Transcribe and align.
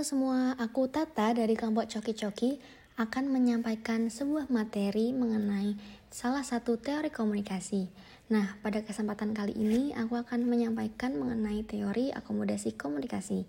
Halo 0.00 0.16
semua, 0.16 0.56
aku 0.56 0.88
Tata 0.88 1.28
dari 1.36 1.52
kelompok 1.52 1.84
Coki-Coki 1.84 2.56
akan 2.96 3.36
menyampaikan 3.36 4.08
sebuah 4.08 4.48
materi 4.48 5.12
mengenai 5.12 5.76
salah 6.08 6.40
satu 6.40 6.80
teori 6.80 7.12
komunikasi. 7.12 7.84
Nah, 8.32 8.56
pada 8.64 8.80
kesempatan 8.80 9.36
kali 9.36 9.52
ini 9.60 9.92
aku 9.92 10.16
akan 10.16 10.48
menyampaikan 10.48 11.20
mengenai 11.20 11.68
teori 11.68 12.16
akomodasi 12.16 12.80
komunikasi. 12.80 13.44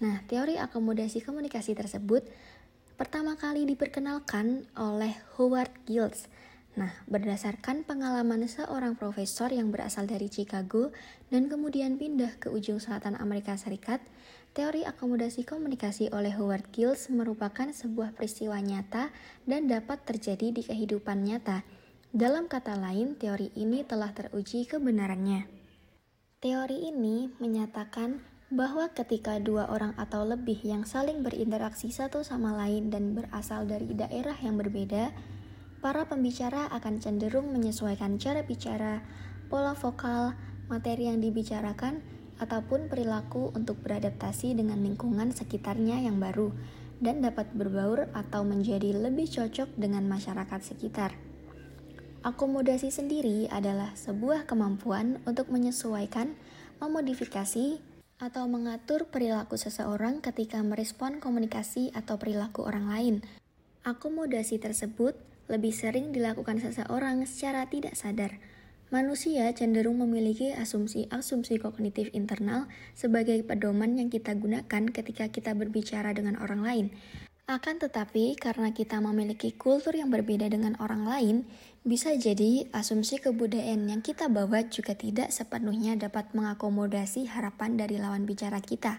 Nah, 0.00 0.24
teori 0.24 0.56
akomodasi 0.56 1.20
komunikasi 1.20 1.76
tersebut 1.76 2.24
pertama 2.96 3.36
kali 3.36 3.68
diperkenalkan 3.68 4.72
oleh 4.80 5.12
Howard 5.36 5.84
Gills 5.84 6.32
Nah, 6.78 6.94
berdasarkan 7.10 7.82
pengalaman 7.82 8.46
seorang 8.46 8.94
profesor 8.94 9.50
yang 9.50 9.74
berasal 9.74 10.06
dari 10.06 10.30
Chicago 10.30 10.94
dan 11.26 11.50
kemudian 11.50 11.98
pindah 11.98 12.38
ke 12.38 12.46
ujung 12.46 12.78
selatan 12.78 13.18
Amerika 13.18 13.58
Serikat, 13.58 13.98
teori 14.50 14.82
akomodasi 14.82 15.46
komunikasi 15.46 16.10
oleh 16.10 16.34
Howard 16.34 16.74
Gills 16.74 17.06
merupakan 17.06 17.70
sebuah 17.70 18.18
peristiwa 18.18 18.58
nyata 18.58 19.14
dan 19.46 19.70
dapat 19.70 20.02
terjadi 20.02 20.50
di 20.50 20.62
kehidupan 20.66 21.22
nyata. 21.22 21.62
Dalam 22.10 22.50
kata 22.50 22.74
lain, 22.74 23.14
teori 23.14 23.54
ini 23.54 23.86
telah 23.86 24.10
teruji 24.10 24.66
kebenarannya. 24.66 25.46
Teori 26.42 26.90
ini 26.90 27.30
menyatakan 27.38 28.18
bahwa 28.50 28.90
ketika 28.90 29.38
dua 29.38 29.70
orang 29.70 29.94
atau 29.94 30.26
lebih 30.26 30.58
yang 30.66 30.82
saling 30.82 31.22
berinteraksi 31.22 31.94
satu 31.94 32.26
sama 32.26 32.50
lain 32.58 32.90
dan 32.90 33.14
berasal 33.14 33.62
dari 33.62 33.94
daerah 33.94 34.34
yang 34.42 34.58
berbeda, 34.58 35.14
para 35.78 36.02
pembicara 36.10 36.66
akan 36.74 36.98
cenderung 36.98 37.54
menyesuaikan 37.54 38.18
cara 38.18 38.42
bicara, 38.42 39.06
pola 39.46 39.78
vokal, 39.78 40.34
materi 40.66 41.06
yang 41.06 41.22
dibicarakan, 41.22 42.02
ataupun 42.40 42.88
perilaku 42.88 43.52
untuk 43.52 43.78
beradaptasi 43.84 44.56
dengan 44.56 44.80
lingkungan 44.80 45.30
sekitarnya 45.30 46.00
yang 46.00 46.16
baru 46.16 46.50
dan 46.98 47.20
dapat 47.20 47.52
berbaur 47.52 48.08
atau 48.16 48.42
menjadi 48.42 48.96
lebih 48.96 49.28
cocok 49.28 49.76
dengan 49.76 50.08
masyarakat 50.08 50.60
sekitar. 50.64 51.12
Akomodasi 52.20 52.92
sendiri 52.92 53.48
adalah 53.48 53.96
sebuah 53.96 54.44
kemampuan 54.44 55.24
untuk 55.24 55.48
menyesuaikan, 55.48 56.36
memodifikasi, 56.76 57.80
atau 58.20 58.44
mengatur 58.44 59.08
perilaku 59.08 59.56
seseorang 59.56 60.20
ketika 60.20 60.60
merespon 60.60 61.24
komunikasi 61.24 61.88
atau 61.96 62.20
perilaku 62.20 62.68
orang 62.68 62.92
lain. 62.92 63.14
Akomodasi 63.80 64.60
tersebut 64.60 65.16
lebih 65.48 65.72
sering 65.72 66.12
dilakukan 66.12 66.60
seseorang 66.60 67.24
secara 67.24 67.64
tidak 67.72 67.96
sadar. 67.96 68.36
Manusia 68.90 69.46
cenderung 69.54 70.02
memiliki 70.02 70.50
asumsi-asumsi 70.50 71.62
kognitif 71.62 72.10
internal 72.10 72.66
sebagai 72.98 73.38
pedoman 73.46 73.94
yang 73.94 74.10
kita 74.10 74.34
gunakan 74.34 74.90
ketika 74.90 75.30
kita 75.30 75.54
berbicara 75.54 76.10
dengan 76.10 76.34
orang 76.42 76.66
lain. 76.66 76.86
Akan 77.46 77.78
tetapi, 77.78 78.34
karena 78.34 78.74
kita 78.74 78.98
memiliki 78.98 79.54
kultur 79.54 79.94
yang 79.94 80.10
berbeda 80.10 80.50
dengan 80.50 80.74
orang 80.82 81.06
lain, 81.06 81.36
bisa 81.86 82.10
jadi 82.18 82.66
asumsi 82.74 83.22
kebudayaan 83.22 83.86
yang 83.86 84.02
kita 84.02 84.26
bawa 84.26 84.66
juga 84.66 84.98
tidak 84.98 85.30
sepenuhnya 85.30 85.94
dapat 85.94 86.34
mengakomodasi 86.34 87.30
harapan 87.30 87.78
dari 87.78 87.94
lawan 87.94 88.26
bicara 88.26 88.58
kita. 88.58 88.98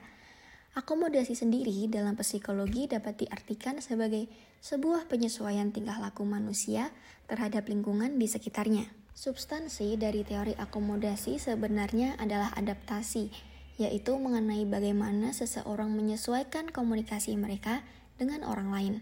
Akomodasi 0.71 1.35
sendiri 1.35 1.91
dalam 1.91 2.15
psikologi 2.15 2.87
dapat 2.87 3.27
diartikan 3.27 3.83
sebagai 3.83 4.31
sebuah 4.63 5.11
penyesuaian 5.11 5.75
tingkah 5.75 5.99
laku 5.99 6.23
manusia 6.23 6.95
terhadap 7.27 7.67
lingkungan 7.67 8.15
di 8.15 8.31
sekitarnya. 8.31 9.00
Substansi 9.21 10.01
dari 10.01 10.25
teori 10.25 10.57
akomodasi 10.57 11.37
sebenarnya 11.37 12.17
adalah 12.17 12.57
adaptasi, 12.57 13.29
yaitu 13.77 14.17
mengenai 14.17 14.65
bagaimana 14.65 15.29
seseorang 15.29 15.93
menyesuaikan 15.93 16.73
komunikasi 16.73 17.37
mereka 17.37 17.85
dengan 18.17 18.41
orang 18.41 18.73
lain. 18.73 18.93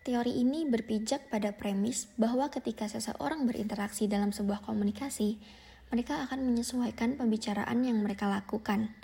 Teori 0.00 0.32
ini 0.40 0.64
berpijak 0.64 1.28
pada 1.28 1.52
premis 1.52 2.08
bahwa 2.16 2.48
ketika 2.48 2.88
seseorang 2.88 3.44
berinteraksi 3.44 4.08
dalam 4.08 4.32
sebuah 4.32 4.64
komunikasi, 4.64 5.36
mereka 5.92 6.24
akan 6.24 6.40
menyesuaikan 6.40 7.20
pembicaraan 7.20 7.84
yang 7.84 8.00
mereka 8.00 8.32
lakukan. 8.32 8.96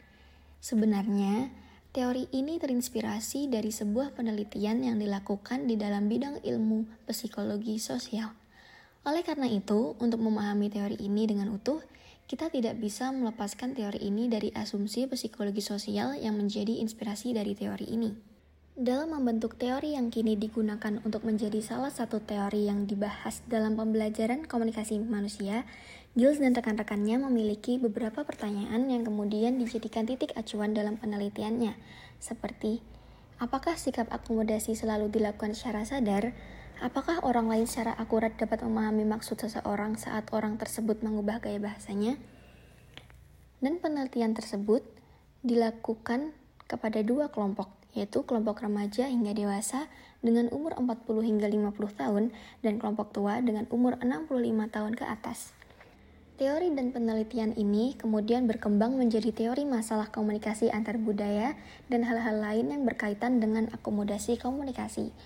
Sebenarnya, 0.65 1.53
Teori 1.93 2.33
ini 2.33 2.57
terinspirasi 2.57 3.53
dari 3.53 3.73
sebuah 3.73 4.17
penelitian 4.17 4.85
yang 4.85 4.97
dilakukan 4.97 5.65
di 5.69 5.81
dalam 5.81 6.13
bidang 6.13 6.41
ilmu 6.45 7.09
psikologi 7.09 7.77
sosial. 7.77 8.46
Oleh 9.07 9.23
karena 9.23 9.47
itu, 9.47 9.95
untuk 10.03 10.19
memahami 10.19 10.67
teori 10.67 10.99
ini 10.99 11.31
dengan 11.31 11.55
utuh, 11.55 11.79
kita 12.27 12.51
tidak 12.51 12.83
bisa 12.83 13.15
melepaskan 13.15 13.79
teori 13.79 14.03
ini 14.03 14.27
dari 14.27 14.51
asumsi 14.51 15.07
psikologi 15.07 15.63
sosial 15.63 16.19
yang 16.19 16.35
menjadi 16.35 16.83
inspirasi 16.83 17.31
dari 17.31 17.55
teori 17.55 17.87
ini. 17.87 18.11
Dalam 18.75 19.15
membentuk 19.15 19.55
teori 19.57 19.95
yang 19.95 20.11
kini 20.11 20.35
digunakan 20.35 21.01
untuk 21.07 21.23
menjadi 21.23 21.63
salah 21.63 21.89
satu 21.89 22.19
teori 22.19 22.67
yang 22.67 22.91
dibahas 22.91 23.47
dalam 23.47 23.79
pembelajaran 23.79 24.43
komunikasi 24.43 24.99
manusia, 24.99 25.65
Giles 26.19 26.43
dan 26.43 26.53
rekan-rekannya 26.53 27.23
memiliki 27.31 27.79
beberapa 27.79 28.27
pertanyaan 28.27 28.91
yang 28.91 29.07
kemudian 29.07 29.63
dijadikan 29.63 30.03
titik 30.05 30.35
acuan 30.35 30.75
dalam 30.75 30.99
penelitiannya, 30.99 31.79
seperti 32.19 32.83
apakah 33.39 33.79
sikap 33.79 34.11
akomodasi 34.11 34.75
selalu 34.75 35.15
dilakukan 35.15 35.55
secara 35.55 35.87
sadar, 35.87 36.35
apakah 36.81 37.25
orang 37.25 37.49
lain 37.49 37.67
secara 37.69 37.97
akurat 37.97 38.37
dapat 38.37 38.61
memahami 38.65 39.09
maksud 39.09 39.41
seseorang 39.41 39.97
saat 39.97 40.29
orang 40.33 40.61
tersebut 40.61 41.01
mengubah 41.01 41.41
gaya 41.41 41.57
bahasanya, 41.57 42.21
dan 43.65 43.81
penelitian 43.81 44.37
tersebut 44.37 44.85
dilakukan 45.41 46.37
kepada 46.67 47.01
dua 47.01 47.33
kelompok, 47.33 47.73
yaitu 47.97 48.27
kelompok 48.29 48.61
remaja 48.61 49.09
hingga 49.09 49.33
dewasa 49.33 49.89
dengan 50.21 50.51
umur 50.51 50.75
40 50.77 51.23
hingga 51.23 51.47
50 51.49 51.73
tahun 51.97 52.25
dan 52.61 52.83
kelompok 52.83 53.15
tua 53.15 53.39
dengan 53.41 53.65
umur 53.71 53.97
65 54.03 54.75
tahun 54.75 54.93
ke 54.99 55.05
atas. 55.07 55.55
Teori 56.37 56.69
dan 56.77 56.93
penelitian 56.93 57.57
ini 57.57 57.97
kemudian 57.97 58.45
berkembang 58.45 59.01
menjadi 59.01 59.33
teori 59.33 59.65
masalah 59.65 60.13
komunikasi 60.13 60.69
antar 60.69 61.01
budaya 61.01 61.57
dan 61.89 62.05
hal-hal 62.05 62.37
lain 62.37 62.77
yang 62.77 62.85
berkaitan 62.85 63.41
dengan 63.41 63.73
akomodasi 63.73 64.37
komunikasi. 64.37 65.17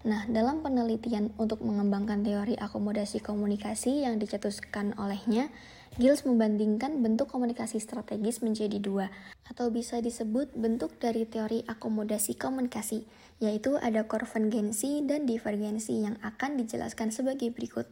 Nah, 0.00 0.24
dalam 0.32 0.64
penelitian 0.64 1.28
untuk 1.36 1.60
mengembangkan 1.60 2.24
teori 2.24 2.56
akomodasi 2.56 3.20
komunikasi 3.20 4.08
yang 4.08 4.16
dicetuskan 4.16 4.96
olehnya, 4.96 5.52
Giles 6.00 6.24
membandingkan 6.24 7.04
bentuk 7.04 7.28
komunikasi 7.28 7.76
strategis 7.84 8.40
menjadi 8.40 8.80
dua, 8.80 9.12
atau 9.44 9.68
bisa 9.68 10.00
disebut 10.00 10.56
bentuk 10.56 10.96
dari 10.96 11.28
teori 11.28 11.68
akomodasi 11.68 12.32
komunikasi, 12.40 13.04
yaitu 13.44 13.76
ada 13.76 14.08
konvergensi 14.08 15.04
dan 15.04 15.28
divergensi 15.28 16.00
yang 16.00 16.16
akan 16.24 16.56
dijelaskan 16.56 17.12
sebagai 17.12 17.52
berikut. 17.52 17.84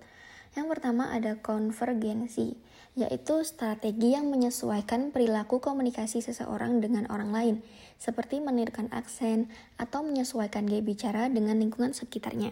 Yang 0.56 0.66
pertama 0.72 1.12
ada 1.12 1.36
konvergensi, 1.36 2.56
yaitu 2.98 3.47
strategi 3.47 4.19
yang 4.19 4.26
menyesuaikan 4.26 5.14
perilaku 5.14 5.62
komunikasi 5.62 6.19
seseorang 6.19 6.82
dengan 6.82 7.06
orang 7.14 7.31
lain, 7.31 7.56
seperti 8.03 8.42
menirikan 8.42 8.91
aksen 8.91 9.47
atau 9.78 10.03
menyesuaikan 10.03 10.66
gaya 10.66 10.82
bicara 10.82 11.31
dengan 11.31 11.62
lingkungan 11.62 11.94
sekitarnya. 11.94 12.50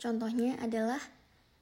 Contohnya 0.00 0.56
adalah 0.64 1.00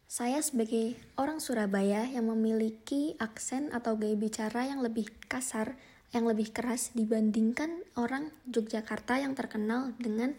saya 0.06 0.38
sebagai 0.44 0.94
orang 1.19 1.42
Surabaya 1.42 2.06
yang 2.06 2.31
memiliki 2.31 3.19
aksen 3.19 3.75
atau 3.75 3.98
gaya 3.98 4.15
bicara 4.15 4.69
yang 4.69 4.84
lebih 4.84 5.10
kasar, 5.26 5.75
yang 6.15 6.28
lebih 6.28 6.54
keras 6.54 6.94
dibandingkan 6.94 7.82
orang 7.98 8.31
Yogyakarta 8.47 9.19
yang 9.19 9.34
terkenal 9.34 9.97
dengan 9.98 10.37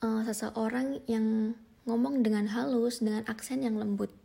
uh, 0.00 0.24
seseorang 0.24 1.04
yang 1.06 1.52
ngomong 1.84 2.24
dengan 2.24 2.48
halus 2.48 3.04
dengan 3.04 3.28
aksen 3.28 3.60
yang 3.60 3.76
lembut. 3.76 4.23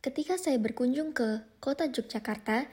Ketika 0.00 0.40
saya 0.40 0.56
berkunjung 0.56 1.12
ke 1.12 1.44
kota 1.60 1.84
Yogyakarta, 1.84 2.64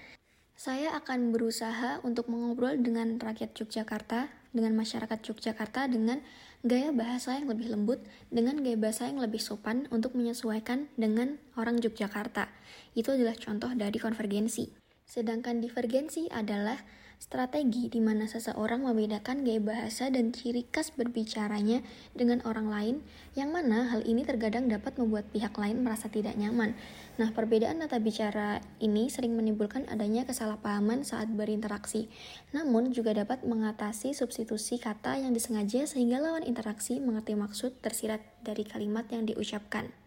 saya 0.56 0.96
akan 0.96 1.36
berusaha 1.36 2.00
untuk 2.08 2.32
mengobrol 2.32 2.80
dengan 2.80 3.20
rakyat 3.20 3.52
Yogyakarta, 3.52 4.32
dengan 4.56 4.80
masyarakat 4.80 5.20
Yogyakarta 5.28 5.92
dengan 5.92 6.24
gaya 6.64 6.96
bahasa 6.96 7.36
yang 7.36 7.52
lebih 7.52 7.68
lembut 7.68 8.00
dengan 8.32 8.64
gaya 8.64 8.80
bahasa 8.80 9.12
yang 9.12 9.20
lebih 9.20 9.44
sopan 9.44 9.92
untuk 9.92 10.16
menyesuaikan 10.16 10.88
dengan 10.96 11.36
orang 11.60 11.84
Yogyakarta. 11.84 12.48
Itu 12.96 13.20
adalah 13.20 13.36
contoh 13.36 13.76
dari 13.76 14.00
konvergensi. 14.00 14.72
Sedangkan 15.04 15.60
divergensi 15.60 16.32
adalah 16.32 16.80
strategi 17.18 17.90
di 17.90 17.98
mana 17.98 18.30
seseorang 18.30 18.86
membedakan 18.86 19.42
gaya 19.42 19.60
bahasa 19.60 20.08
dan 20.08 20.32
ciri 20.32 20.64
khas 20.70 20.96
berbicaranya 20.96 21.84
dengan 22.16 22.40
orang 22.46 22.72
lain, 22.72 22.96
yang 23.34 23.52
mana 23.52 23.90
hal 23.92 24.06
ini 24.06 24.24
terkadang 24.24 24.72
dapat 24.72 24.96
membuat 24.96 25.28
pihak 25.34 25.52
lain 25.60 25.84
merasa 25.84 26.08
tidak 26.08 26.38
nyaman. 26.40 26.78
Nah, 27.20 27.34
perbedaan 27.36 27.84
tata 27.84 28.00
bicara 28.00 28.64
ini 28.80 29.10
sering 29.10 29.36
menimbulkan 29.36 29.90
adanya 29.92 30.24
kesalahpahaman 30.24 31.04
saat 31.04 31.28
berinteraksi, 31.28 32.08
namun 32.56 32.96
juga 32.96 33.12
dapat 33.12 33.44
mengatasi 33.44 34.16
substitusi 34.16 34.80
kata 34.80 35.20
yang 35.20 35.36
disengaja 35.36 35.84
sehingga 35.84 36.24
lawan 36.24 36.46
interaksi 36.46 37.02
mengerti 37.04 37.36
maksud 37.36 37.84
tersirat 37.84 38.24
dari 38.46 38.64
kalimat 38.64 39.10
yang 39.12 39.28
diucapkan. 39.28 40.07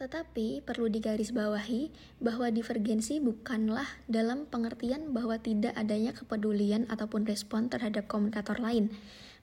Tetapi 0.00 0.64
perlu 0.64 0.88
digarisbawahi 0.88 1.92
bahwa 2.24 2.48
divergensi 2.48 3.20
bukanlah 3.20 3.84
dalam 4.08 4.48
pengertian 4.48 5.12
bahwa 5.12 5.36
tidak 5.36 5.76
adanya 5.76 6.16
kepedulian 6.16 6.88
ataupun 6.88 7.28
respon 7.28 7.68
terhadap 7.68 8.08
komunikator 8.08 8.56
lain. 8.56 8.88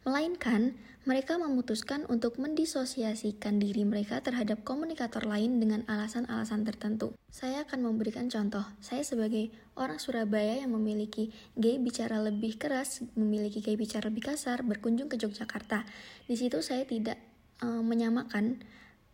Melainkan, 0.02 0.74
mereka 1.06 1.38
memutuskan 1.38 2.10
untuk 2.10 2.42
mendisosiasikan 2.42 3.62
diri 3.62 3.86
mereka 3.86 4.18
terhadap 4.26 4.66
komunikator 4.66 5.30
lain 5.30 5.62
dengan 5.62 5.86
alasan-alasan 5.86 6.66
tertentu. 6.66 7.14
Saya 7.30 7.62
akan 7.62 7.86
memberikan 7.86 8.26
contoh. 8.26 8.66
Saya 8.82 9.06
sebagai 9.06 9.54
orang 9.78 10.02
Surabaya 10.02 10.66
yang 10.66 10.74
memiliki 10.74 11.30
gay 11.54 11.78
bicara 11.78 12.18
lebih 12.18 12.58
keras, 12.58 13.06
memiliki 13.14 13.62
gay 13.62 13.78
bicara 13.78 14.10
lebih 14.10 14.34
kasar, 14.34 14.66
berkunjung 14.66 15.06
ke 15.06 15.22
Yogyakarta. 15.22 15.86
Di 16.26 16.34
situ 16.34 16.66
saya 16.66 16.82
tidak 16.84 17.22
uh, 17.62 17.86
menyamakan 17.86 18.64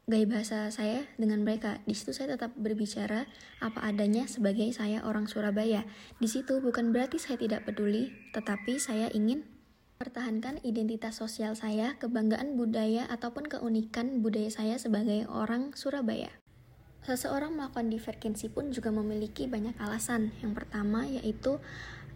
gaya 0.03 0.27
bahasa 0.27 0.67
saya 0.69 1.07
dengan 1.15 1.47
mereka. 1.47 1.79
Di 1.88 1.95
situ 1.95 2.11
saya 2.11 2.35
tetap 2.35 2.51
berbicara 2.59 3.27
apa 3.63 3.79
adanya 3.88 4.27
sebagai 4.27 4.67
saya 4.75 5.03
orang 5.07 5.27
Surabaya. 5.31 5.88
Di 6.19 6.27
situ 6.27 6.59
bukan 6.59 6.91
berarti 6.91 7.19
saya 7.19 7.39
tidak 7.39 7.63
peduli, 7.63 8.11
tetapi 8.35 8.79
saya 8.79 9.07
ingin 9.15 9.47
Pertahankan 10.03 10.59
identitas 10.67 11.15
sosial 11.15 11.55
saya, 11.55 11.95
kebanggaan 11.95 12.59
budaya, 12.59 13.07
ataupun 13.07 13.47
keunikan 13.47 14.19
budaya 14.19 14.51
saya 14.51 14.75
sebagai 14.75 15.23
orang 15.31 15.71
Surabaya. 15.79 16.27
Seseorang 17.07 17.55
melakukan 17.55 17.88
divergensi 17.88 18.51
pun 18.51 18.75
juga 18.75 18.91
memiliki 18.91 19.47
banyak 19.47 19.79
alasan. 19.79 20.35
Yang 20.44 20.59
pertama 20.59 21.07
yaitu 21.07 21.55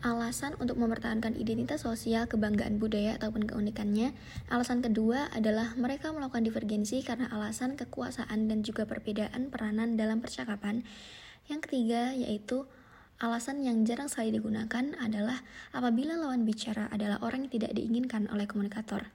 alasan 0.05 0.53
untuk 0.61 0.77
mempertahankan 0.77 1.38
identitas 1.38 1.85
sosial, 1.85 2.29
kebanggaan 2.29 2.77
budaya, 2.77 3.17
ataupun 3.17 3.49
keunikannya. 3.49 4.13
Alasan 4.49 4.85
kedua 4.85 5.29
adalah 5.33 5.73
mereka 5.79 6.13
melakukan 6.13 6.45
divergensi 6.45 7.01
karena 7.01 7.29
alasan 7.33 7.73
kekuasaan 7.77 8.49
dan 8.49 8.61
juga 8.61 8.85
perbedaan 8.85 9.49
peranan 9.49 9.97
dalam 9.97 10.21
percakapan. 10.21 10.85
Yang 11.49 11.59
ketiga 11.69 12.13
yaitu 12.13 12.67
Alasan 13.17 13.65
yang 13.65 13.81
jarang 13.81 14.13
sekali 14.13 14.29
digunakan 14.29 14.94
adalah 15.01 15.41
apabila 15.73 16.13
lawan 16.13 16.45
bicara 16.45 16.85
adalah 16.94 17.17
orang 17.25 17.49
yang 17.49 17.53
tidak 17.57 17.73
diinginkan 17.73 18.29
oleh 18.29 18.45
komunikator, 18.45 19.09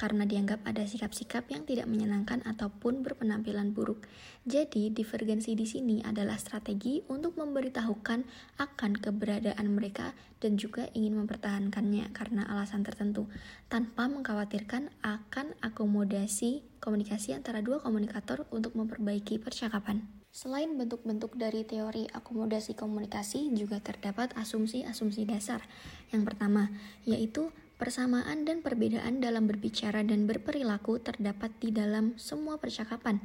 karena 0.00 0.24
dianggap 0.24 0.64
ada 0.64 0.88
sikap-sikap 0.88 1.44
yang 1.52 1.68
tidak 1.68 1.84
menyenangkan 1.84 2.40
ataupun 2.48 3.04
berpenampilan 3.04 3.76
buruk. 3.76 4.08
Jadi, 4.48 4.88
divergensi 4.88 5.52
di 5.52 5.68
sini 5.68 6.00
adalah 6.00 6.40
strategi 6.40 7.04
untuk 7.12 7.36
memberitahukan 7.36 8.24
akan 8.56 8.92
keberadaan 8.96 9.68
mereka 9.68 10.16
dan 10.40 10.56
juga 10.56 10.88
ingin 10.96 11.20
mempertahankannya 11.20 12.16
karena 12.16 12.48
alasan 12.48 12.80
tertentu, 12.80 13.28
tanpa 13.68 14.08
mengkhawatirkan 14.08 14.88
akan 15.04 15.52
akomodasi 15.60 16.64
komunikasi 16.80 17.36
antara 17.36 17.60
dua 17.60 17.84
komunikator 17.84 18.48
untuk 18.48 18.72
memperbaiki 18.72 19.36
percakapan. 19.36 20.00
Selain 20.32 20.72
bentuk-bentuk 20.80 21.36
dari 21.36 21.66
teori 21.68 22.08
akomodasi 22.08 22.72
komunikasi, 22.72 23.52
juga 23.52 23.84
terdapat 23.84 24.32
asumsi-asumsi 24.38 25.28
dasar. 25.28 25.60
Yang 26.08 26.32
pertama, 26.32 26.72
yaitu 27.04 27.52
persamaan 27.80 28.44
dan 28.44 28.60
perbedaan 28.60 29.24
dalam 29.24 29.48
berbicara 29.48 30.04
dan 30.04 30.28
berperilaku 30.28 31.00
terdapat 31.00 31.48
di 31.64 31.72
dalam 31.72 32.12
semua 32.20 32.60
percakapan. 32.60 33.24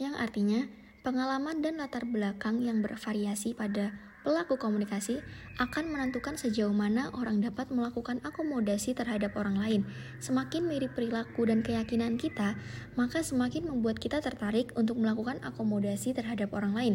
Yang 0.00 0.14
artinya, 0.16 0.60
pengalaman 1.04 1.60
dan 1.60 1.76
latar 1.76 2.08
belakang 2.08 2.64
yang 2.64 2.80
bervariasi 2.80 3.52
pada 3.52 3.92
pelaku 4.24 4.56
komunikasi 4.56 5.20
akan 5.60 5.92
menentukan 5.92 6.40
sejauh 6.40 6.72
mana 6.72 7.12
orang 7.12 7.44
dapat 7.44 7.68
melakukan 7.68 8.24
akomodasi 8.24 8.96
terhadap 8.96 9.36
orang 9.36 9.60
lain. 9.60 9.80
Semakin 10.18 10.64
mirip 10.64 10.96
perilaku 10.96 11.44
dan 11.44 11.60
keyakinan 11.60 12.16
kita, 12.16 12.56
maka 12.96 13.20
semakin 13.20 13.68
membuat 13.68 14.00
kita 14.00 14.24
tertarik 14.24 14.72
untuk 14.80 14.96
melakukan 14.96 15.44
akomodasi 15.44 16.16
terhadap 16.16 16.56
orang 16.56 16.72
lain. 16.72 16.94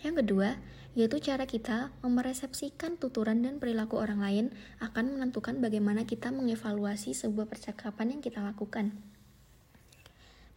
Yang 0.00 0.24
kedua, 0.24 0.56
yaitu 0.96 1.22
cara 1.22 1.46
kita 1.46 1.94
memeresepsikan 2.02 2.98
tuturan 2.98 3.44
dan 3.44 3.62
perilaku 3.62 4.00
orang 4.00 4.20
lain 4.24 4.46
akan 4.82 5.16
menentukan 5.16 5.62
bagaimana 5.62 6.08
kita 6.08 6.34
mengevaluasi 6.34 7.14
sebuah 7.14 7.46
percakapan 7.46 8.18
yang 8.18 8.20
kita 8.24 8.42
lakukan. 8.42 8.96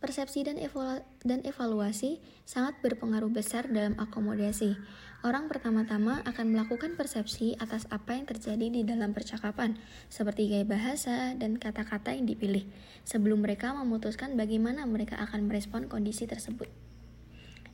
Persepsi 0.03 0.43
dan, 0.43 0.59
evalu 0.59 0.99
dan 1.23 1.39
evaluasi 1.47 2.19
sangat 2.43 2.75
berpengaruh 2.83 3.31
besar 3.31 3.71
dalam 3.71 3.95
akomodasi. 3.95 4.75
Orang 5.23 5.47
pertama-tama 5.47 6.19
akan 6.27 6.51
melakukan 6.51 6.99
persepsi 6.99 7.55
atas 7.55 7.87
apa 7.87 8.19
yang 8.19 8.27
terjadi 8.27 8.67
di 8.67 8.83
dalam 8.83 9.15
percakapan, 9.15 9.79
seperti 10.11 10.51
gaya 10.51 10.67
bahasa 10.67 11.31
dan 11.39 11.55
kata-kata 11.55 12.11
yang 12.11 12.27
dipilih, 12.27 12.67
sebelum 13.07 13.47
mereka 13.47 13.71
memutuskan 13.71 14.35
bagaimana 14.35 14.83
mereka 14.83 15.15
akan 15.23 15.47
merespon 15.47 15.87
kondisi 15.87 16.27
tersebut. 16.27 16.67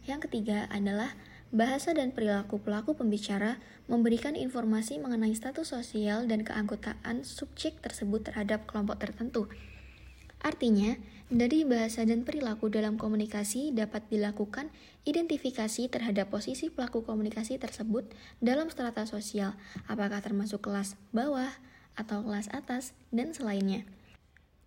Yang 0.06 0.30
ketiga 0.30 0.70
adalah 0.70 1.18
bahasa 1.50 1.98
dan 1.98 2.14
perilaku 2.14 2.62
pelaku 2.62 2.94
pembicara 2.94 3.58
memberikan 3.90 4.38
informasi 4.38 5.02
mengenai 5.02 5.34
status 5.34 5.74
sosial 5.74 6.30
dan 6.30 6.46
keanggotaan 6.46 7.26
subjek 7.26 7.82
tersebut 7.82 8.30
terhadap 8.30 8.70
kelompok 8.70 9.02
tertentu. 9.02 9.50
Artinya, 10.40 10.96
dari 11.28 11.68
bahasa 11.68 12.08
dan 12.08 12.24
perilaku 12.24 12.72
dalam 12.72 12.96
komunikasi 12.96 13.76
dapat 13.76 14.08
dilakukan 14.08 14.72
identifikasi 15.04 15.92
terhadap 15.92 16.32
posisi 16.32 16.72
pelaku 16.72 17.04
komunikasi 17.04 17.60
tersebut 17.60 18.08
dalam 18.40 18.72
strata 18.72 19.04
sosial, 19.04 19.60
apakah 19.92 20.24
termasuk 20.24 20.64
kelas 20.64 20.96
bawah 21.12 21.52
atau 22.00 22.24
kelas 22.24 22.48
atas, 22.56 22.96
dan 23.12 23.36
selainnya. 23.36 23.84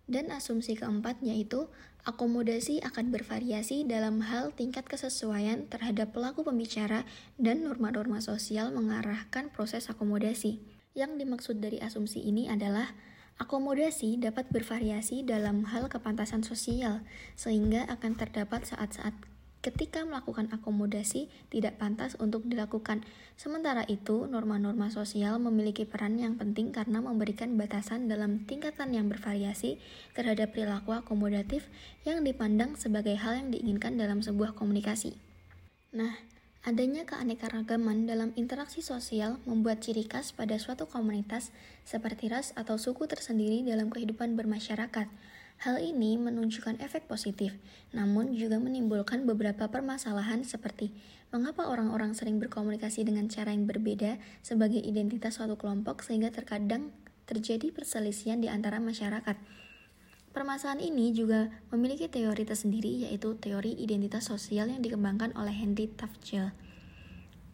Dan 0.03 0.29
asumsi 0.35 0.75
keempat 0.75 1.23
yaitu 1.23 1.71
akomodasi 2.03 2.83
akan 2.83 3.15
bervariasi 3.15 3.87
dalam 3.87 4.19
hal 4.19 4.51
tingkat 4.51 4.83
kesesuaian 4.83 5.65
terhadap 5.71 6.11
pelaku 6.11 6.43
pembicara 6.43 7.07
dan 7.39 7.63
norma-norma 7.63 8.19
sosial 8.19 8.75
mengarahkan 8.75 9.47
proses 9.51 9.87
akomodasi. 9.87 10.59
Yang 10.93 11.11
dimaksud 11.25 11.55
dari 11.63 11.79
asumsi 11.79 12.21
ini 12.21 12.51
adalah 12.51 12.91
Akomodasi 13.41 14.21
dapat 14.21 14.45
bervariasi 14.53 15.25
dalam 15.25 15.65
hal 15.65 15.89
kepantasan 15.89 16.45
sosial, 16.45 17.01
sehingga 17.33 17.81
akan 17.89 18.13
terdapat 18.13 18.69
saat-saat 18.69 19.17
ketika 19.63 20.03
melakukan 20.03 20.51
akomodasi 20.51 21.31
tidak 21.47 21.79
pantas 21.79 22.19
untuk 22.19 22.43
dilakukan. 22.43 23.07
Sementara 23.39 23.87
itu, 23.87 24.27
norma-norma 24.27 24.91
sosial 24.91 25.39
memiliki 25.39 25.87
peran 25.87 26.19
yang 26.19 26.35
penting 26.35 26.75
karena 26.75 26.99
memberikan 26.99 27.55
batasan 27.55 28.11
dalam 28.11 28.43
tingkatan 28.43 28.91
yang 28.91 29.07
bervariasi 29.07 29.79
terhadap 30.11 30.51
perilaku 30.51 30.91
akomodatif 30.91 31.65
yang 32.03 32.21
dipandang 32.27 32.75
sebagai 32.75 33.15
hal 33.15 33.39
yang 33.39 33.49
diinginkan 33.55 33.95
dalam 33.95 34.19
sebuah 34.19 34.51
komunikasi. 34.53 35.15
Nah, 35.95 36.11
Adanya 36.63 37.03
keanekaragaman 37.03 38.07
dalam 38.07 38.31
interaksi 38.39 38.79
sosial 38.79 39.35
membuat 39.43 39.83
ciri 39.83 40.07
khas 40.07 40.31
pada 40.31 40.55
suatu 40.55 40.87
komunitas 40.87 41.51
seperti 41.83 42.31
ras 42.31 42.55
atau 42.55 42.79
suku 42.79 43.03
tersendiri 43.03 43.67
dalam 43.67 43.91
kehidupan 43.91 44.39
bermasyarakat. 44.39 45.11
Hal 45.63 45.79
ini 45.79 46.19
menunjukkan 46.19 46.83
efek 46.83 47.07
positif, 47.07 47.55
namun 47.95 48.35
juga 48.35 48.59
menimbulkan 48.59 49.23
beberapa 49.23 49.71
permasalahan 49.71 50.43
seperti 50.43 50.91
mengapa 51.31 51.71
orang-orang 51.71 52.11
sering 52.11 52.35
berkomunikasi 52.35 53.07
dengan 53.07 53.31
cara 53.31 53.55
yang 53.55 53.63
berbeda 53.63 54.19
sebagai 54.43 54.83
identitas 54.83 55.39
suatu 55.39 55.55
kelompok 55.55 56.03
sehingga 56.03 56.35
terkadang 56.35 56.91
terjadi 57.23 57.71
perselisihan 57.71 58.43
di 58.43 58.51
antara 58.51 58.83
masyarakat. 58.83 59.39
Permasalahan 60.35 60.83
ini 60.83 61.15
juga 61.15 61.47
memiliki 61.71 62.11
teori 62.11 62.43
tersendiri 62.43 63.07
yaitu 63.07 63.39
teori 63.39 63.71
identitas 63.79 64.27
sosial 64.27 64.67
yang 64.67 64.83
dikembangkan 64.83 65.31
oleh 65.39 65.55
Henry 65.55 65.87
Tafgel. 65.87 66.51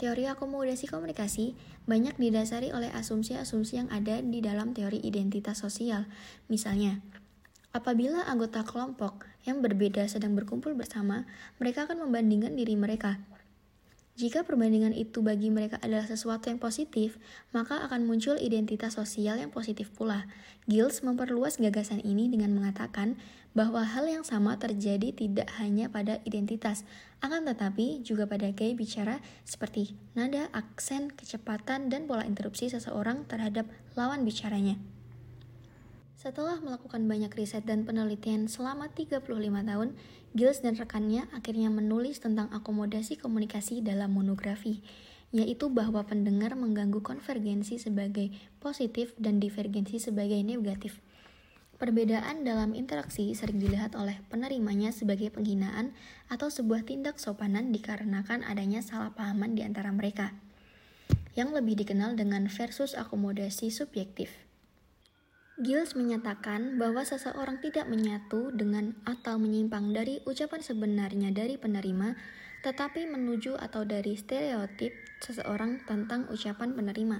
Teori 0.01 0.25
akomodasi 0.25 0.89
komunikasi 0.89 1.53
banyak 1.85 2.17
didasari 2.17 2.73
oleh 2.73 2.89
asumsi-asumsi 2.89 3.85
yang 3.85 3.89
ada 3.93 4.17
di 4.17 4.41
dalam 4.41 4.73
teori 4.73 4.97
identitas 4.97 5.61
sosial. 5.61 6.09
Misalnya, 6.49 7.03
apabila 7.75 8.25
anggota 8.25 8.65
kelompok 8.65 9.25
yang 9.45 9.63
berbeda 9.63 10.05
sedang 10.09 10.33
berkumpul 10.37 10.73
bersama, 10.77 11.29
mereka 11.57 11.85
akan 11.89 12.07
membandingkan 12.07 12.53
diri 12.57 12.73
mereka 12.73 13.21
jika 14.19 14.43
perbandingan 14.43 14.91
itu 14.91 15.23
bagi 15.23 15.47
mereka 15.47 15.79
adalah 15.79 16.03
sesuatu 16.03 16.51
yang 16.51 16.59
positif, 16.59 17.15
maka 17.55 17.79
akan 17.87 18.03
muncul 18.03 18.35
identitas 18.35 18.99
sosial 18.99 19.39
yang 19.39 19.47
positif 19.47 19.95
pula. 19.95 20.27
Gills 20.67 20.99
memperluas 21.07 21.55
gagasan 21.55 22.03
ini 22.03 22.27
dengan 22.27 22.51
mengatakan 22.51 23.15
bahwa 23.55 23.79
hal 23.79 24.11
yang 24.11 24.27
sama 24.27 24.59
terjadi 24.59 25.15
tidak 25.15 25.47
hanya 25.63 25.87
pada 25.87 26.19
identitas, 26.27 26.83
akan 27.23 27.47
tetapi 27.47 28.03
juga 28.03 28.27
pada 28.27 28.51
gaya 28.51 28.75
bicara 28.75 29.23
seperti 29.47 29.95
nada, 30.19 30.51
aksen, 30.51 31.15
kecepatan, 31.15 31.87
dan 31.87 32.03
pola 32.03 32.27
interupsi 32.27 32.67
seseorang 32.67 33.23
terhadap 33.23 33.71
lawan 33.95 34.27
bicaranya. 34.27 34.75
Setelah 36.19 36.59
melakukan 36.59 37.07
banyak 37.07 37.31
riset 37.31 37.63
dan 37.63 37.87
penelitian 37.87 38.51
selama 38.51 38.91
35 38.91 39.23
tahun, 39.39 39.95
Gilles 40.35 40.59
dan 40.59 40.75
rekannya 40.75 41.31
akhirnya 41.31 41.71
menulis 41.71 42.19
tentang 42.19 42.51
akomodasi 42.51 43.15
komunikasi 43.15 43.79
dalam 43.79 44.11
monografi, 44.11 44.83
yaitu 45.31 45.71
bahwa 45.71 46.03
pendengar 46.03 46.59
mengganggu 46.59 46.99
konvergensi 46.99 47.79
sebagai 47.79 48.35
positif 48.59 49.15
dan 49.15 49.39
divergensi 49.39 49.95
sebagai 49.95 50.43
negatif. 50.43 50.99
Perbedaan 51.79 52.43
dalam 52.43 52.75
interaksi 52.75 53.31
sering 53.31 53.63
dilihat 53.63 53.95
oleh 53.95 54.19
penerimanya 54.27 54.91
sebagai 54.91 55.31
penghinaan 55.31 55.95
atau 56.27 56.51
sebuah 56.51 56.83
tindak 56.83 57.15
sopanan 57.15 57.71
dikarenakan 57.71 58.43
adanya 58.43 58.83
salah 58.83 59.15
pahaman 59.15 59.55
di 59.55 59.63
antara 59.63 59.87
mereka, 59.95 60.35
yang 61.39 61.55
lebih 61.55 61.79
dikenal 61.79 62.19
dengan 62.19 62.51
versus 62.51 62.91
akomodasi 62.91 63.71
subjektif. 63.71 64.48
Giles 65.59 65.91
menyatakan 65.91 66.79
bahwa 66.79 67.03
seseorang 67.03 67.59
tidak 67.59 67.91
menyatu 67.91 68.47
dengan 68.55 68.95
atau 69.03 69.35
menyimpang 69.35 69.91
dari 69.91 70.23
ucapan 70.23 70.63
sebenarnya 70.63 71.35
dari 71.35 71.59
penerima, 71.59 72.15
tetapi 72.63 73.03
menuju 73.11 73.59
atau 73.59 73.83
dari 73.83 74.15
stereotip 74.15 74.95
seseorang 75.19 75.83
tentang 75.83 76.31
ucapan 76.31 76.71
penerima. 76.71 77.19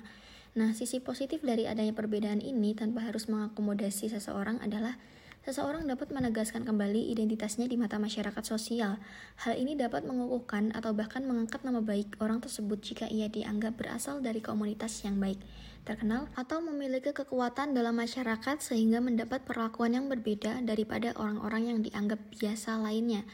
Nah, 0.55 0.72
sisi 0.72 1.03
positif 1.03 1.43
dari 1.43 1.67
adanya 1.67 1.91
perbedaan 1.91 2.39
ini 2.39 2.72
tanpa 2.79 3.03
harus 3.03 3.27
mengakomodasi 3.27 4.08
seseorang 4.08 4.63
adalah 4.63 4.96
seseorang 5.43 5.84
dapat 5.84 6.08
menegaskan 6.15 6.63
kembali 6.63 7.12
identitasnya 7.12 7.67
di 7.67 7.75
mata 7.75 8.00
masyarakat 8.00 8.43
sosial. 8.48 9.03
Hal 9.43 9.60
ini 9.60 9.75
dapat 9.75 10.08
mengukuhkan 10.08 10.72
atau 10.72 10.96
bahkan 10.96 11.27
mengangkat 11.27 11.60
nama 11.67 11.84
baik 11.84 12.15
orang 12.24 12.39
tersebut 12.39 12.79
jika 12.79 13.05
ia 13.12 13.27
dianggap 13.27 13.75
berasal 13.75 14.24
dari 14.24 14.39
komunitas 14.39 14.96
yang 15.03 15.19
baik, 15.19 15.43
terkenal, 15.83 16.31
atau 16.36 16.59
memiliki 16.63 17.12
kekuatan 17.12 17.75
dalam 17.75 18.00
masyarakat 18.00 18.59
sehingga 18.59 19.00
mendapat 19.00 19.43
perlakuan 19.43 19.95
yang 19.95 20.07
berbeda 20.07 20.63
daripada 20.63 21.15
orang-orang 21.19 21.71
yang 21.71 21.79
dianggap 21.83 22.19
biasa 22.36 22.79
lainnya. 22.79 23.27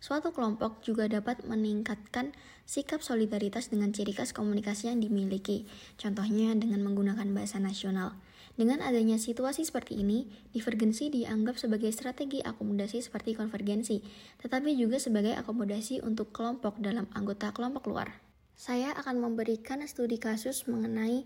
Suatu 0.00 0.32
kelompok 0.32 0.80
juga 0.80 1.04
dapat 1.12 1.44
meningkatkan 1.44 2.32
sikap 2.64 3.04
solidaritas 3.04 3.68
dengan 3.68 3.92
ciri 3.92 4.16
khas 4.16 4.32
komunikasi 4.32 4.88
yang 4.88 5.04
dimiliki, 5.04 5.68
contohnya 6.00 6.56
dengan 6.56 6.80
menggunakan 6.80 7.28
bahasa 7.36 7.60
nasional. 7.60 8.16
Dengan 8.56 8.80
adanya 8.80 9.20
situasi 9.20 9.68
seperti 9.68 10.00
ini, 10.00 10.24
divergensi 10.56 11.12
dianggap 11.12 11.60
sebagai 11.60 11.92
strategi 11.92 12.40
akomodasi 12.40 13.04
seperti 13.04 13.36
konvergensi, 13.36 14.00
tetapi 14.40 14.72
juga 14.76 14.96
sebagai 14.96 15.36
akomodasi 15.36 16.00
untuk 16.00 16.32
kelompok 16.32 16.80
dalam 16.80 17.04
anggota 17.12 17.52
kelompok 17.52 17.88
luar. 17.88 18.20
Saya 18.60 18.92
akan 18.92 19.24
memberikan 19.24 19.80
studi 19.88 20.20
kasus 20.20 20.68
mengenai 20.68 21.24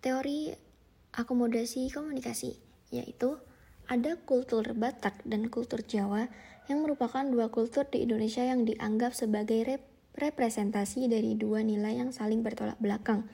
teori 0.00 0.54
akomodasi 1.14 1.90
komunikasi, 1.90 2.58
yaitu 2.94 3.38
ada 3.88 4.20
kultur 4.22 4.64
Batak 4.76 5.24
dan 5.24 5.48
kultur 5.48 5.80
Jawa 5.82 6.28
yang 6.68 6.84
merupakan 6.84 7.24
dua 7.24 7.48
kultur 7.48 7.88
di 7.88 8.04
Indonesia 8.04 8.44
yang 8.44 8.68
dianggap 8.68 9.16
sebagai 9.16 9.64
rep 9.64 9.82
representasi 10.18 11.06
dari 11.06 11.38
dua 11.38 11.62
nilai 11.62 11.94
yang 12.02 12.10
saling 12.10 12.42
bertolak 12.42 12.74
belakang 12.82 13.30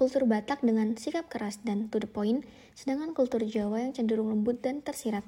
kultur 0.00 0.24
Batak 0.24 0.64
dengan 0.64 0.96
sikap 0.96 1.28
keras 1.28 1.60
dan 1.60 1.92
to 1.92 2.00
the 2.00 2.08
point, 2.08 2.40
sedangkan 2.72 3.12
kultur 3.12 3.44
Jawa 3.44 3.84
yang 3.84 3.92
cenderung 3.92 4.32
lembut 4.32 4.64
dan 4.64 4.80
tersirat. 4.80 5.20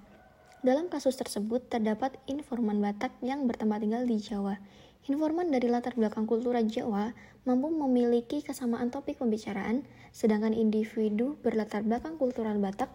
Dalam 0.65 0.89
kasus 0.89 1.19
tersebut, 1.21 1.69
terdapat 1.69 2.17
informan 2.25 2.81
Batak 2.81 3.13
yang 3.21 3.45
bertempat 3.45 3.85
tinggal 3.85 4.09
di 4.09 4.17
Jawa. 4.17 4.57
Informan 5.03 5.51
dari 5.51 5.67
latar 5.67 5.99
belakang 5.99 6.31
kultural 6.31 6.63
Jawa 6.71 7.11
mampu 7.43 7.75
memiliki 7.75 8.39
kesamaan 8.39 8.87
topik 8.95 9.19
pembicaraan, 9.19 9.83
sedangkan 10.15 10.55
individu 10.55 11.35
berlatar 11.43 11.83
belakang 11.83 12.15
kultural 12.23 12.55
Batak 12.63 12.87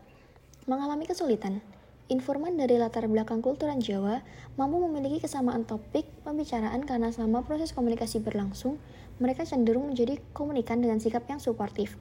mengalami 0.72 1.04
kesulitan. 1.04 1.60
Informan 2.08 2.56
dari 2.56 2.80
latar 2.80 3.12
belakang 3.12 3.44
kultural 3.44 3.76
Jawa 3.84 4.24
mampu 4.56 4.80
memiliki 4.88 5.28
kesamaan 5.28 5.68
topik 5.68 6.08
pembicaraan 6.24 6.88
karena 6.88 7.12
selama 7.12 7.44
proses 7.44 7.76
komunikasi 7.76 8.24
berlangsung, 8.24 8.80
mereka 9.20 9.44
cenderung 9.44 9.92
menjadi 9.92 10.16
komunikan 10.32 10.80
dengan 10.80 11.04
sikap 11.04 11.28
yang 11.28 11.44
suportif. 11.44 12.00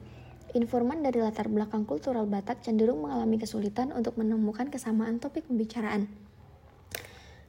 Informan 0.55 1.03
dari 1.03 1.19
latar 1.19 1.51
belakang 1.51 1.83
kultural 1.83 2.23
Batak 2.23 2.63
cenderung 2.63 3.03
mengalami 3.03 3.43
kesulitan 3.43 3.91
untuk 3.91 4.15
menemukan 4.15 4.71
kesamaan 4.71 5.19
topik 5.19 5.43
pembicaraan. 5.51 6.07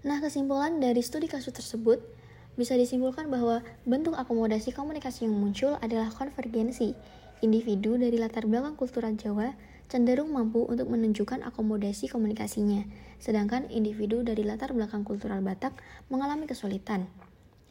Nah, 0.02 0.18
kesimpulan 0.18 0.82
dari 0.82 1.06
studi 1.06 1.30
kasus 1.30 1.54
tersebut 1.54 2.17
bisa 2.58 2.74
disimpulkan 2.74 3.30
bahwa 3.30 3.62
bentuk 3.86 4.18
akomodasi 4.18 4.74
komunikasi 4.74 5.30
yang 5.30 5.38
muncul 5.38 5.78
adalah 5.78 6.10
konvergensi. 6.10 6.98
Individu 7.38 7.94
dari 7.94 8.18
latar 8.18 8.50
belakang 8.50 8.74
kultural 8.74 9.14
Jawa 9.14 9.54
cenderung 9.86 10.34
mampu 10.34 10.66
untuk 10.66 10.90
menunjukkan 10.90 11.46
akomodasi 11.46 12.10
komunikasinya, 12.10 12.82
sedangkan 13.22 13.70
individu 13.72 14.20
dari 14.26 14.42
latar 14.44 14.74
belakang 14.74 15.06
kultural 15.06 15.40
Batak 15.40 15.72
mengalami 16.12 16.44
kesulitan. 16.44 17.06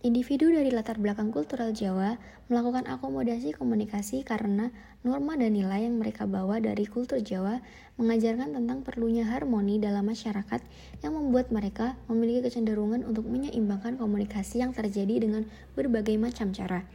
Individu 0.06 0.54
dari 0.54 0.70
latar 0.70 1.01
belakang 1.01 1.34
kultural 1.34 1.74
Jawa 1.74 2.22
melakukan 2.54 2.86
akomodasi 2.86 3.58
komunikasi 3.58 4.22
karena 4.22 4.70
norma 5.01 5.34
dan 5.34 5.58
nilai 5.58 5.89
yang 5.89 5.98
mereka 5.98 6.30
bawa 6.30 6.62
dari 6.62 6.86
kultur 6.86 7.18
Jawa 7.18 7.66
mengajarkan 7.98 8.54
tentang 8.54 8.86
perlunya 8.86 9.25
harmoni 9.25 9.82
dalam 9.82 10.06
masyarakat 10.06 10.62
yang 11.01 11.18
membuat 11.18 11.50
mereka 11.50 11.98
memiliki 12.06 12.46
kecenderungan 12.46 13.10
untuk 13.10 13.25
menyeimbangkan 13.25 13.98
komunikasi 13.98 14.62
yang 14.62 14.70
terjadi 14.70 15.18
dengan 15.18 15.50
berbagai 15.74 16.13
macam 16.22 16.54
cara. 16.54 16.86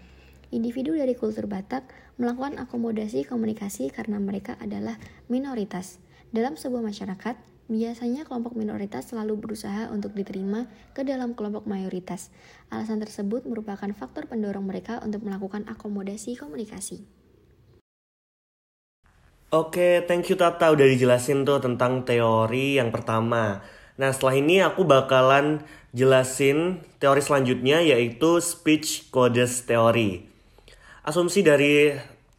Individu 0.54 0.94
dari 0.94 1.18
kultur 1.18 1.50
Batak 1.50 1.82
melakukan 2.22 2.62
akomodasi 2.62 3.26
komunikasi 3.26 3.90
karena 3.90 4.22
mereka 4.22 4.54
adalah 4.62 4.94
minoritas. 5.26 5.98
Dalam 6.30 6.54
sebuah 6.54 6.86
masyarakat, 6.86 7.34
Biasanya 7.70 8.26
kelompok 8.26 8.58
minoritas 8.58 9.10
selalu 9.10 9.38
berusaha 9.38 9.90
untuk 9.92 10.14
diterima 10.14 10.66
ke 10.96 11.06
dalam 11.06 11.38
kelompok 11.38 11.66
mayoritas. 11.68 12.32
Alasan 12.72 12.98
tersebut 12.98 13.46
merupakan 13.46 13.90
faktor 13.94 14.26
pendorong 14.26 14.66
mereka 14.66 14.98
untuk 15.02 15.22
melakukan 15.22 15.66
akomodasi 15.70 16.34
komunikasi. 16.34 17.06
Oke, 19.52 20.00
thank 20.08 20.32
you 20.32 20.36
Tata 20.40 20.72
udah 20.72 20.86
dijelasin 20.88 21.44
tuh 21.44 21.60
tentang 21.60 22.08
teori 22.08 22.80
yang 22.80 22.88
pertama. 22.88 23.60
Nah, 24.00 24.08
setelah 24.08 24.40
ini 24.40 24.64
aku 24.64 24.88
bakalan 24.88 25.60
jelasin 25.92 26.80
teori 26.96 27.20
selanjutnya 27.20 27.84
yaitu 27.84 28.40
speech 28.40 29.12
codes 29.12 29.68
theory. 29.68 30.24
Asumsi 31.04 31.44
dari 31.44 31.92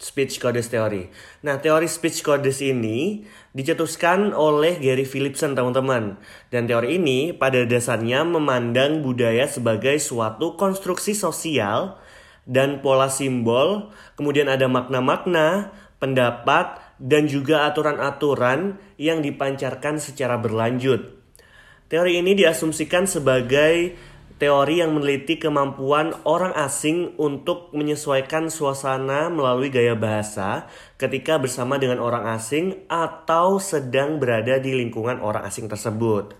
speech 0.03 0.43
codes 0.43 0.67
theory. 0.67 1.07
Nah, 1.41 1.63
teori 1.63 1.87
speech 1.87 2.21
codes 2.21 2.59
ini 2.59 3.23
dicetuskan 3.55 4.35
oleh 4.35 4.77
Gary 4.83 5.07
Philipson 5.07 5.55
teman-teman. 5.55 6.19
Dan 6.51 6.67
teori 6.67 6.99
ini 6.99 7.31
pada 7.31 7.63
dasarnya 7.63 8.27
memandang 8.27 8.99
budaya 8.99 9.47
sebagai 9.47 9.95
suatu 10.03 10.59
konstruksi 10.59 11.15
sosial 11.15 11.97
dan 12.43 12.83
pola 12.83 13.07
simbol, 13.07 13.95
kemudian 14.19 14.51
ada 14.51 14.67
makna-makna, 14.67 15.71
pendapat, 16.03 16.83
dan 16.99 17.31
juga 17.31 17.63
aturan-aturan 17.71 18.77
yang 18.99 19.23
dipancarkan 19.23 19.97
secara 20.03 20.35
berlanjut. 20.35 21.23
Teori 21.87 22.19
ini 22.19 22.35
diasumsikan 22.35 23.07
sebagai 23.07 23.95
teori 24.43 24.83
yang 24.83 24.91
meneliti 24.91 25.39
kemampuan 25.39 26.11
orang 26.27 26.51
asing 26.59 27.15
untuk 27.15 27.71
menyesuaikan 27.71 28.51
suasana 28.51 29.31
melalui 29.31 29.71
gaya 29.71 29.95
bahasa 29.95 30.67
ketika 30.99 31.39
bersama 31.39 31.79
dengan 31.79 32.03
orang 32.03 32.27
asing 32.35 32.83
atau 32.91 33.55
sedang 33.63 34.19
berada 34.19 34.59
di 34.59 34.75
lingkungan 34.75 35.23
orang 35.23 35.47
asing 35.47 35.71
tersebut. 35.71 36.35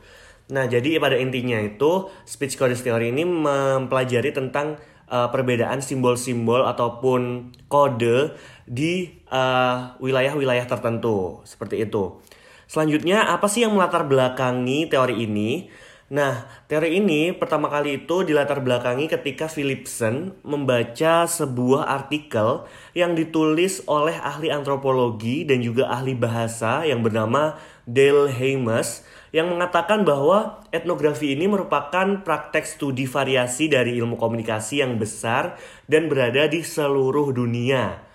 Nah, 0.51 0.67
jadi 0.67 0.99
pada 0.99 1.15
intinya 1.15 1.55
itu 1.63 2.11
speech 2.27 2.59
codes 2.59 2.83
theory 2.83 3.15
ini 3.15 3.23
mempelajari 3.23 4.35
tentang 4.35 4.75
uh, 5.07 5.31
perbedaan 5.31 5.79
simbol-simbol 5.79 6.67
ataupun 6.67 7.55
kode 7.71 8.35
di 8.67 9.23
eh, 9.27 9.77
wilayah-wilayah 10.03 10.67
uh, 10.67 10.71
tertentu 10.75 11.39
seperti 11.47 11.87
itu. 11.87 12.19
Selanjutnya, 12.67 13.31
apa 13.31 13.47
sih 13.47 13.63
yang 13.63 13.79
melatar 13.79 14.03
belakangi 14.03 14.91
teori 14.91 15.23
ini? 15.23 15.71
Nah, 16.13 16.45
teori 16.69 17.01
ini 17.01 17.33
pertama 17.33 17.73
kali 17.73 18.05
itu 18.05 18.21
dilatar 18.21 18.61
belakangi 18.61 19.09
ketika 19.09 19.49
Philipson 19.49 20.37
membaca 20.45 21.25
sebuah 21.25 21.89
artikel 21.89 22.69
yang 22.93 23.17
ditulis 23.17 23.81
oleh 23.89 24.13
ahli 24.21 24.53
antropologi 24.53 25.41
dan 25.41 25.65
juga 25.65 25.89
ahli 25.89 26.13
bahasa 26.13 26.85
yang 26.85 27.01
bernama 27.01 27.57
Dale 27.89 28.29
Hames 28.29 29.01
yang 29.33 29.49
mengatakan 29.49 30.05
bahwa 30.05 30.61
etnografi 30.69 31.33
ini 31.33 31.49
merupakan 31.49 32.21
praktek 32.21 32.69
studi 32.69 33.09
variasi 33.09 33.65
dari 33.65 33.97
ilmu 33.97 34.13
komunikasi 34.13 34.85
yang 34.85 35.01
besar 35.01 35.57
dan 35.89 36.13
berada 36.13 36.45
di 36.45 36.61
seluruh 36.61 37.33
dunia. 37.33 38.05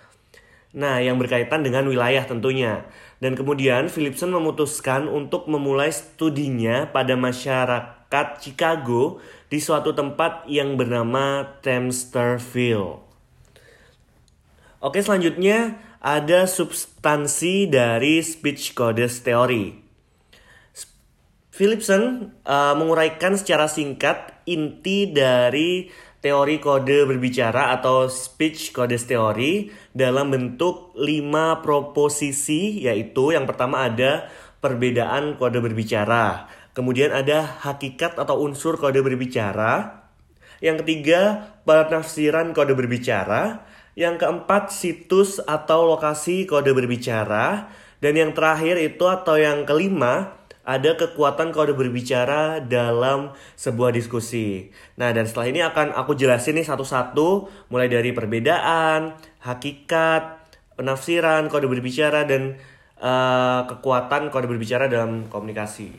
Nah, 0.69 1.03
yang 1.03 1.19
berkaitan 1.19 1.67
dengan 1.67 1.83
wilayah 1.89 2.23
tentunya. 2.23 2.85
Dan 3.19 3.35
kemudian 3.35 3.91
Philipson 3.91 4.31
memutuskan 4.31 5.11
untuk 5.11 5.51
memulai 5.51 5.91
studinya 5.91 6.87
pada 6.87 7.19
masyarakat 7.19 8.27
Chicago 8.39 9.19
di 9.51 9.59
suatu 9.59 9.91
tempat 9.91 10.47
yang 10.47 10.79
bernama 10.79 11.59
Thamsterville. 11.59 13.03
Oke, 14.79 15.03
selanjutnya 15.03 15.75
ada 15.99 16.47
substansi 16.47 17.67
dari 17.67 18.23
speech 18.23 18.71
codes 18.71 19.19
theory. 19.19 19.83
Philipson 21.51 22.31
uh, 22.47 22.71
menguraikan 22.79 23.35
secara 23.35 23.67
singkat 23.67 24.39
inti 24.47 25.11
dari 25.11 25.91
teori 26.19 26.59
kode 26.59 27.07
berbicara 27.07 27.71
atau 27.75 28.11
speech 28.11 28.75
codes 28.75 29.07
theory 29.07 29.71
dalam 29.95 30.31
bentuk 30.31 30.91
lima 30.99 31.63
proposisi 31.63 32.83
yaitu 32.83 33.31
yang 33.31 33.47
pertama 33.47 33.87
ada 33.87 34.27
perbedaan 34.59 35.39
kode 35.39 35.63
berbicara, 35.63 36.51
kemudian 36.75 37.15
ada 37.15 37.43
hakikat 37.63 38.19
atau 38.19 38.43
unsur 38.43 38.75
kode 38.75 38.99
berbicara, 38.99 40.03
yang 40.59 40.75
ketiga 40.83 41.55
penafsiran 41.63 42.51
kode 42.51 42.75
berbicara, 42.75 43.63
yang 43.95 44.19
keempat 44.19 44.75
situs 44.75 45.39
atau 45.39 45.87
lokasi 45.87 46.43
kode 46.43 46.75
berbicara, 46.75 47.71
Dan 47.99 48.15
yang 48.15 48.31
terakhir 48.31 48.79
itu 48.79 49.03
atau 49.11 49.35
yang 49.35 49.67
kelima 49.67 50.38
ada 50.69 50.93
kekuatan 50.93 51.49
kode 51.49 51.73
berbicara 51.73 52.61
dalam 52.61 53.33
sebuah 53.57 53.89
diskusi. 53.89 54.69
Nah, 55.01 55.09
dan 55.09 55.25
setelah 55.25 55.49
ini 55.49 55.65
akan 55.65 55.97
aku 55.97 56.13
jelasin 56.13 56.61
nih 56.61 56.67
satu-satu 56.69 57.49
mulai 57.73 57.89
dari 57.89 58.13
perbedaan, 58.13 59.17
hakikat, 59.41 60.37
penafsiran 60.77 61.49
kode 61.49 61.65
berbicara 61.65 62.29
dan 62.29 62.61
uh, 63.01 63.65
kekuatan 63.65 64.29
kode 64.29 64.45
berbicara 64.45 64.85
dalam 64.85 65.25
komunikasi. 65.25 65.89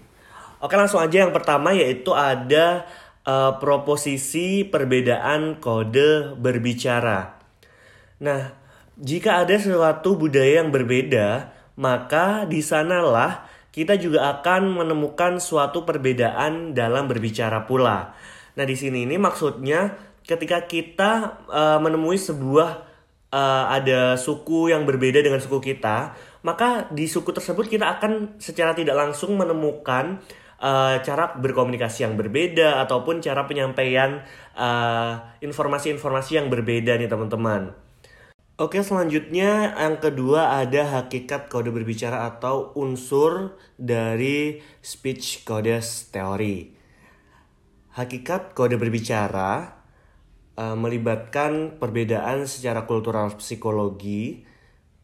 Oke, 0.62 0.79
langsung 0.79 1.03
aja 1.03 1.27
yang 1.27 1.35
pertama 1.35 1.75
yaitu 1.75 2.15
ada 2.15 2.87
uh, 3.27 3.59
proposisi 3.59 4.62
perbedaan 4.62 5.59
kode 5.59 6.39
berbicara. 6.39 7.43
Nah, 8.23 8.55
jika 9.03 9.43
ada 9.43 9.59
suatu 9.59 10.15
budaya 10.15 10.62
yang 10.62 10.71
berbeda, 10.71 11.50
maka 11.75 12.47
di 12.47 12.62
sanalah 12.62 13.50
kita 13.71 13.95
juga 13.99 14.39
akan 14.39 14.83
menemukan 14.83 15.39
suatu 15.39 15.87
perbedaan 15.87 16.75
dalam 16.75 17.07
berbicara 17.07 17.67
pula. 17.67 18.19
Nah, 18.59 18.65
di 18.67 18.75
sini 18.75 19.07
ini 19.07 19.15
maksudnya 19.15 19.95
ketika 20.27 20.67
kita 20.67 21.43
uh, 21.47 21.79
menemui 21.79 22.19
sebuah 22.19 22.83
uh, 23.31 23.65
ada 23.71 24.19
suku 24.19 24.75
yang 24.75 24.83
berbeda 24.85 25.23
dengan 25.23 25.39
suku 25.39 25.62
kita, 25.62 26.19
maka 26.43 26.91
di 26.91 27.07
suku 27.07 27.31
tersebut 27.31 27.71
kita 27.71 27.99
akan 27.99 28.43
secara 28.43 28.75
tidak 28.75 28.99
langsung 28.99 29.39
menemukan 29.39 30.19
uh, 30.59 30.99
cara 31.00 31.39
berkomunikasi 31.39 32.05
yang 32.11 32.15
berbeda 32.19 32.83
ataupun 32.85 33.23
cara 33.23 33.47
penyampaian 33.47 34.23
informasi-informasi 35.41 36.31
uh, 36.35 36.37
yang 36.43 36.47
berbeda 36.53 36.99
nih 37.00 37.09
teman-teman. 37.09 37.73
Oke, 38.61 38.85
selanjutnya 38.85 39.73
yang 39.73 40.05
kedua 40.05 40.61
ada 40.61 41.00
hakikat 41.00 41.49
kode 41.49 41.73
berbicara 41.73 42.29
atau 42.29 42.76
unsur 42.76 43.57
dari 43.81 44.61
speech 44.85 45.49
codes 45.49 46.12
teori. 46.12 46.69
Hakikat 47.97 48.52
kode 48.52 48.76
berbicara 48.76 49.81
uh, 50.61 50.76
melibatkan 50.76 51.81
perbedaan 51.81 52.45
secara 52.45 52.85
kultural 52.85 53.33
psikologi, 53.40 54.45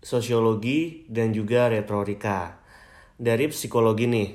sosiologi, 0.05 1.09
dan 1.09 1.33
juga 1.33 1.73
retorika. 1.73 2.61
Dari 3.17 3.49
psikologi 3.49 4.05
nih, 4.05 4.29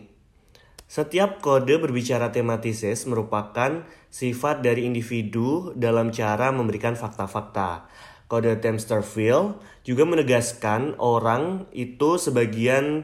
setiap 0.89 1.45
kode 1.45 1.77
berbicara 1.77 2.33
tematises 2.33 3.05
merupakan 3.05 3.85
sifat 4.09 4.65
dari 4.65 4.89
individu 4.89 5.77
dalam 5.77 6.09
cara 6.09 6.49
memberikan 6.49 6.97
fakta-fakta 6.97 7.85
Kode 8.31 8.63
Temsterville 8.63 9.59
juga 9.83 10.07
menegaskan 10.07 10.95
orang 11.03 11.67
itu 11.75 12.15
sebagian 12.15 13.03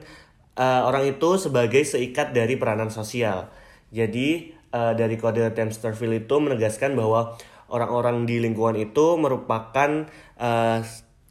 uh, 0.56 0.88
orang 0.88 1.12
itu 1.12 1.36
sebagai 1.36 1.84
seikat 1.84 2.32
dari 2.32 2.56
peranan 2.56 2.88
sosial. 2.88 3.52
Jadi 3.92 4.56
uh, 4.72 4.96
dari 4.96 5.16
kode 5.16 5.52
Temsterville 5.52 6.24
itu 6.24 6.36
menegaskan 6.40 6.96
bahwa 6.96 7.36
orang-orang 7.68 8.24
di 8.24 8.40
lingkungan 8.40 8.80
itu 8.80 9.20
merupakan 9.20 10.08
uh, 10.40 10.80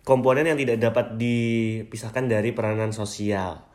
komponen 0.07 0.47
yang 0.47 0.61
tidak 0.61 0.79
dapat 0.93 1.19
dipisahkan 1.19 2.31
dari 2.31 2.55
peranan 2.55 2.95
sosial. 2.95 3.67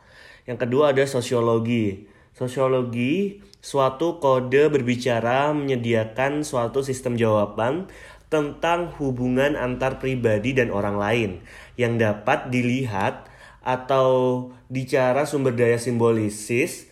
Yang 0.48 0.66
kedua 0.66 0.90
ada 0.96 1.04
sosiologi. 1.06 2.08
Sosiologi 2.32 3.44
suatu 3.62 4.18
kode 4.18 4.72
berbicara 4.72 5.54
menyediakan 5.54 6.42
suatu 6.42 6.82
sistem 6.82 7.14
jawaban 7.14 7.86
tentang 8.32 8.96
hubungan 8.96 9.52
antar 9.60 10.00
pribadi 10.00 10.56
dan 10.56 10.72
orang 10.72 10.96
lain 10.96 11.30
yang 11.76 12.00
dapat 12.00 12.48
dilihat 12.48 13.28
atau 13.60 14.48
bicara 14.72 15.28
sumber 15.28 15.52
daya 15.52 15.76
simbolisis 15.76 16.88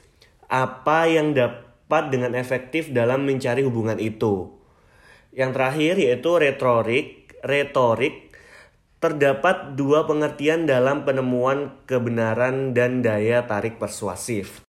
apa 0.53 1.09
yang 1.09 1.33
dapat 1.33 2.13
dengan 2.13 2.37
efektif 2.37 2.93
dalam 2.93 3.25
mencari 3.25 3.65
hubungan 3.65 3.97
itu. 3.97 4.53
Yang 5.33 5.51
terakhir 5.57 5.95
yaitu 5.97 6.31
retorik. 6.37 7.09
Retorik 7.41 8.37
terdapat 9.01 9.81
dua 9.81 10.05
pengertian 10.05 10.69
dalam 10.69 11.09
penemuan 11.09 11.73
kebenaran 11.89 12.77
dan 12.77 13.01
daya 13.01 13.49
tarik 13.49 13.81
persuasif. 13.81 14.61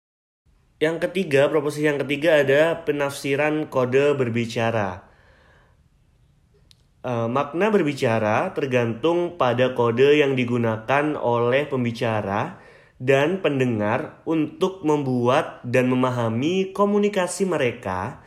Yang 0.78 1.11
ketiga, 1.11 1.50
proposisi 1.50 1.90
yang 1.90 1.98
ketiga 1.98 2.38
ada 2.40 2.87
penafsiran 2.87 3.66
kode 3.66 4.14
berbicara. 4.14 5.09
Uh, 7.00 7.32
makna 7.32 7.72
berbicara 7.72 8.52
tergantung 8.52 9.40
pada 9.40 9.72
kode 9.72 10.20
yang 10.20 10.36
digunakan 10.36 11.16
oleh 11.16 11.64
pembicara 11.64 12.60
dan 13.00 13.40
pendengar 13.40 14.20
untuk 14.28 14.84
membuat 14.84 15.64
dan 15.64 15.88
memahami 15.88 16.76
komunikasi 16.76 17.48
mereka. 17.48 18.20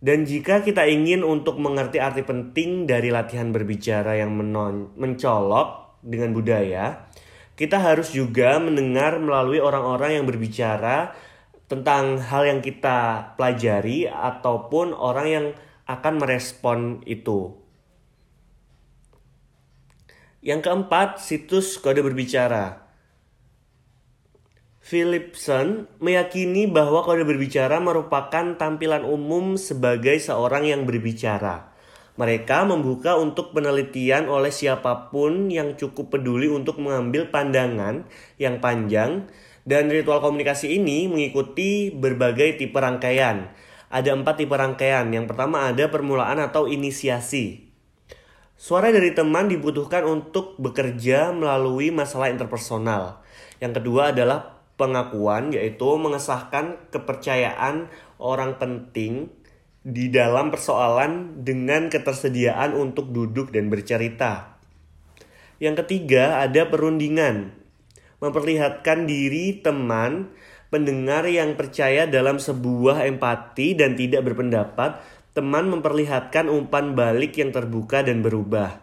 Dan 0.00 0.24
jika 0.24 0.64
kita 0.64 0.88
ingin 0.88 1.20
untuk 1.20 1.60
mengerti 1.60 2.00
arti 2.00 2.24
penting 2.24 2.88
dari 2.88 3.12
latihan 3.12 3.52
berbicara 3.52 4.16
yang 4.16 4.32
menon 4.32 4.96
mencolok 4.96 6.00
dengan 6.00 6.32
budaya, 6.32 7.12
kita 7.52 7.76
harus 7.76 8.16
juga 8.16 8.56
mendengar 8.56 9.20
melalui 9.20 9.60
orang-orang 9.60 10.20
yang 10.20 10.24
berbicara 10.24 11.12
tentang 11.68 12.16
hal 12.16 12.48
yang 12.48 12.60
kita 12.64 13.32
pelajari 13.36 14.08
ataupun 14.08 14.96
orang 14.96 15.26
yang 15.28 15.46
akan 15.84 16.14
merespon 16.16 17.04
itu. 17.04 17.65
Yang 20.46 20.70
keempat, 20.70 21.18
situs 21.18 21.74
kode 21.82 22.06
berbicara. 22.06 22.86
Philipson 24.78 25.90
meyakini 25.98 26.70
bahwa 26.70 27.02
kode 27.02 27.26
berbicara 27.26 27.82
merupakan 27.82 28.54
tampilan 28.54 29.02
umum 29.02 29.58
sebagai 29.58 30.14
seorang 30.22 30.70
yang 30.70 30.86
berbicara. 30.86 31.74
Mereka 32.14 32.62
membuka 32.62 33.18
untuk 33.18 33.50
penelitian 33.58 34.30
oleh 34.30 34.54
siapa 34.54 35.10
pun 35.10 35.50
yang 35.50 35.74
cukup 35.74 36.14
peduli 36.14 36.46
untuk 36.46 36.78
mengambil 36.78 37.26
pandangan 37.34 38.06
yang 38.38 38.62
panjang 38.62 39.26
dan 39.66 39.90
ritual 39.90 40.22
komunikasi 40.22 40.78
ini 40.78 41.10
mengikuti 41.10 41.90
berbagai 41.90 42.54
tipe 42.54 42.78
rangkaian. 42.78 43.50
Ada 43.90 44.14
empat 44.14 44.46
tipe 44.46 44.54
rangkaian. 44.54 45.10
Yang 45.10 45.34
pertama 45.34 45.66
ada 45.66 45.90
permulaan 45.90 46.38
atau 46.38 46.70
inisiasi. 46.70 47.65
Suara 48.56 48.88
dari 48.88 49.12
teman 49.12 49.52
dibutuhkan 49.52 50.08
untuk 50.08 50.56
bekerja 50.56 51.28
melalui 51.36 51.92
masalah 51.92 52.32
interpersonal. 52.32 53.20
Yang 53.60 53.84
kedua 53.84 54.16
adalah 54.16 54.64
pengakuan, 54.80 55.52
yaitu 55.52 55.84
mengesahkan 56.00 56.88
kepercayaan 56.88 57.92
orang 58.16 58.56
penting 58.56 59.28
di 59.84 60.08
dalam 60.08 60.48
persoalan 60.48 61.44
dengan 61.44 61.92
ketersediaan 61.92 62.72
untuk 62.72 63.12
duduk 63.12 63.52
dan 63.52 63.68
bercerita. 63.68 64.56
Yang 65.60 65.84
ketiga 65.84 66.40
ada 66.40 66.64
perundingan, 66.64 67.52
memperlihatkan 68.24 69.04
diri 69.04 69.60
teman 69.60 70.32
pendengar 70.72 71.28
yang 71.28 71.54
percaya 71.54 72.08
dalam 72.10 72.40
sebuah 72.42 73.06
empati 73.06 73.78
dan 73.78 73.94
tidak 73.94 74.26
berpendapat 74.26 74.98
teman 75.36 75.68
memperlihatkan 75.68 76.48
umpan 76.48 76.96
balik 76.96 77.36
yang 77.36 77.52
terbuka 77.52 78.00
dan 78.00 78.24
berubah. 78.24 78.80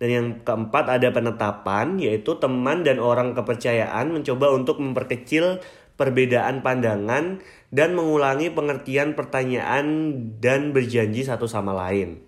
Dan 0.00 0.08
yang 0.08 0.26
keempat 0.40 0.88
ada 0.88 1.12
penetapan, 1.12 2.00
yaitu 2.00 2.40
teman 2.40 2.82
dan 2.82 2.96
orang 2.96 3.36
kepercayaan 3.36 4.10
mencoba 4.10 4.50
untuk 4.56 4.80
memperkecil 4.80 5.60
perbedaan 6.00 6.64
pandangan 6.64 7.44
dan 7.70 7.94
mengulangi 7.94 8.50
pengertian 8.50 9.12
pertanyaan 9.14 10.16
dan 10.40 10.72
berjanji 10.72 11.22
satu 11.22 11.46
sama 11.46 11.76
lain. 11.76 12.24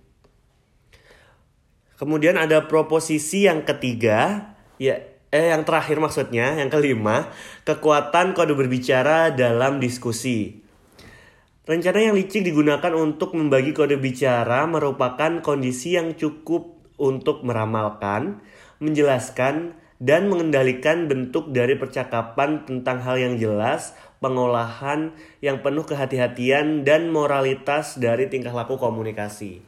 Kemudian 1.97 2.37
ada 2.37 2.69
proposisi 2.69 3.49
yang 3.49 3.65
ketiga, 3.65 4.53
ya 4.77 5.01
eh 5.33 5.49
yang 5.51 5.65
terakhir 5.65 5.97
maksudnya, 5.97 6.61
yang 6.61 6.69
kelima, 6.69 7.33
kekuatan 7.65 8.37
kode 8.37 8.53
berbicara 8.53 9.33
dalam 9.33 9.81
diskusi. 9.81 10.66
Rencana 11.67 11.99
yang 11.99 12.15
licik 12.15 12.47
digunakan 12.47 12.95
untuk 12.95 13.35
membagi 13.35 13.75
kode 13.75 13.99
bicara 13.99 14.71
merupakan 14.71 15.43
kondisi 15.43 15.99
yang 15.99 16.15
cukup 16.15 16.79
untuk 16.95 17.43
meramalkan, 17.43 18.39
menjelaskan, 18.79 19.75
dan 19.99 20.31
mengendalikan 20.31 21.11
bentuk 21.11 21.51
dari 21.51 21.75
percakapan 21.75 22.63
tentang 22.63 23.03
hal 23.03 23.19
yang 23.19 23.35
jelas, 23.35 23.99
pengolahan 24.23 25.11
yang 25.43 25.59
penuh 25.59 25.83
kehati-hatian, 25.83 26.87
dan 26.87 27.11
moralitas 27.11 27.99
dari 27.99 28.31
tingkah 28.31 28.55
laku 28.55 28.79
komunikasi. 28.79 29.59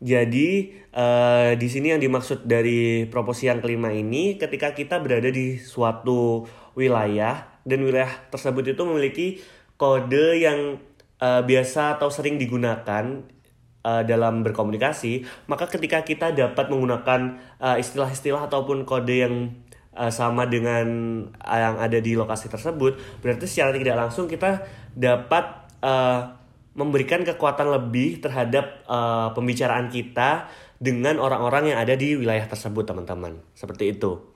Jadi 0.00 0.80
uh, 0.96 1.52
di 1.60 1.68
sini 1.68 1.92
yang 1.92 2.00
dimaksud 2.00 2.48
dari 2.48 3.04
proposisi 3.04 3.52
yang 3.52 3.60
kelima 3.60 3.92
ini, 3.92 4.40
ketika 4.40 4.72
kita 4.72 4.96
berada 5.04 5.28
di 5.28 5.60
suatu 5.60 6.48
wilayah 6.72 7.60
dan 7.68 7.84
wilayah 7.84 8.10
tersebut 8.32 8.72
itu 8.72 8.82
memiliki 8.88 9.26
kode 9.76 10.38
yang 10.38 10.78
uh, 11.22 11.46
biasa 11.46 11.96
atau 11.96 12.10
sering 12.10 12.34
digunakan 12.34 13.22
uh, 13.86 14.02
dalam 14.02 14.42
berkomunikasi, 14.42 15.22
maka 15.46 15.70
ketika 15.70 16.02
kita 16.02 16.34
dapat 16.34 16.66
menggunakan 16.66 17.38
istilah 17.78 18.10
istilah-istilah 18.10 18.50
ataupun 18.50 18.82
kode 18.82 19.14
yang 19.22 19.54
uh, 19.94 20.10
sama 20.10 20.50
dengan 20.50 20.86
yang 21.46 21.78
ada 21.78 21.98
di 22.02 22.18
lokasi 22.18 22.50
tersebut, 22.50 23.22
berarti 23.22 23.46
secara 23.46 23.70
tidak 23.76 23.96
langsung 23.96 24.26
kita 24.26 24.66
dapat 24.98 25.70
uh, 25.84 26.42
memberikan 26.72 27.20
kekuatan 27.22 27.68
lebih 27.68 28.24
terhadap 28.24 28.82
uh, 28.88 29.30
pembicaraan 29.36 29.92
kita 29.92 30.48
dengan 30.80 31.20
orang-orang 31.20 31.76
yang 31.76 31.78
ada 31.78 31.94
di 31.94 32.16
wilayah 32.16 32.48
tersebut, 32.48 32.82
teman-teman. 32.88 33.38
Seperti 33.52 33.92
itu. 33.92 34.31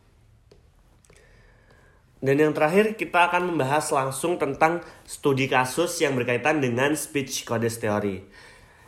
Dan 2.27 2.43
yang 2.43 2.51
terakhir 2.51 2.99
kita 2.99 3.31
akan 3.31 3.55
membahas 3.55 3.87
langsung 3.95 4.35
tentang 4.35 4.83
studi 5.07 5.47
kasus 5.47 5.95
yang 6.03 6.19
berkaitan 6.19 6.59
dengan 6.59 6.99
speech 6.99 7.47
codes 7.47 7.79
theory. 7.79 8.27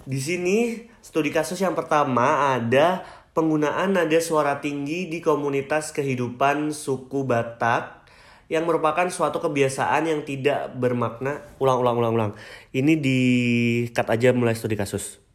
Di 0.03 0.19
sini 0.19 0.91
studi 0.99 1.31
kasus 1.31 1.63
yang 1.63 1.79
pertama 1.79 2.59
ada 2.59 3.07
penggunaan 3.39 3.95
nada 3.95 4.19
suara 4.19 4.59
tinggi 4.59 5.07
di 5.07 5.23
komunitas 5.23 5.95
kehidupan 5.95 6.75
suku 6.75 7.23
Batak 7.23 8.11
yang 8.51 8.67
merupakan 8.67 9.07
suatu 9.07 9.39
kebiasaan 9.39 10.11
yang 10.11 10.27
tidak 10.27 10.75
bermakna. 10.75 11.39
Ulang, 11.63 11.79
ulang, 11.79 11.95
ulang, 11.95 12.13
ulang. 12.19 12.33
Ini 12.75 12.99
di 12.99 13.21
cut 13.95 14.11
aja 14.11 14.35
mulai 14.35 14.59
studi 14.59 14.75
kasus. 14.75 15.28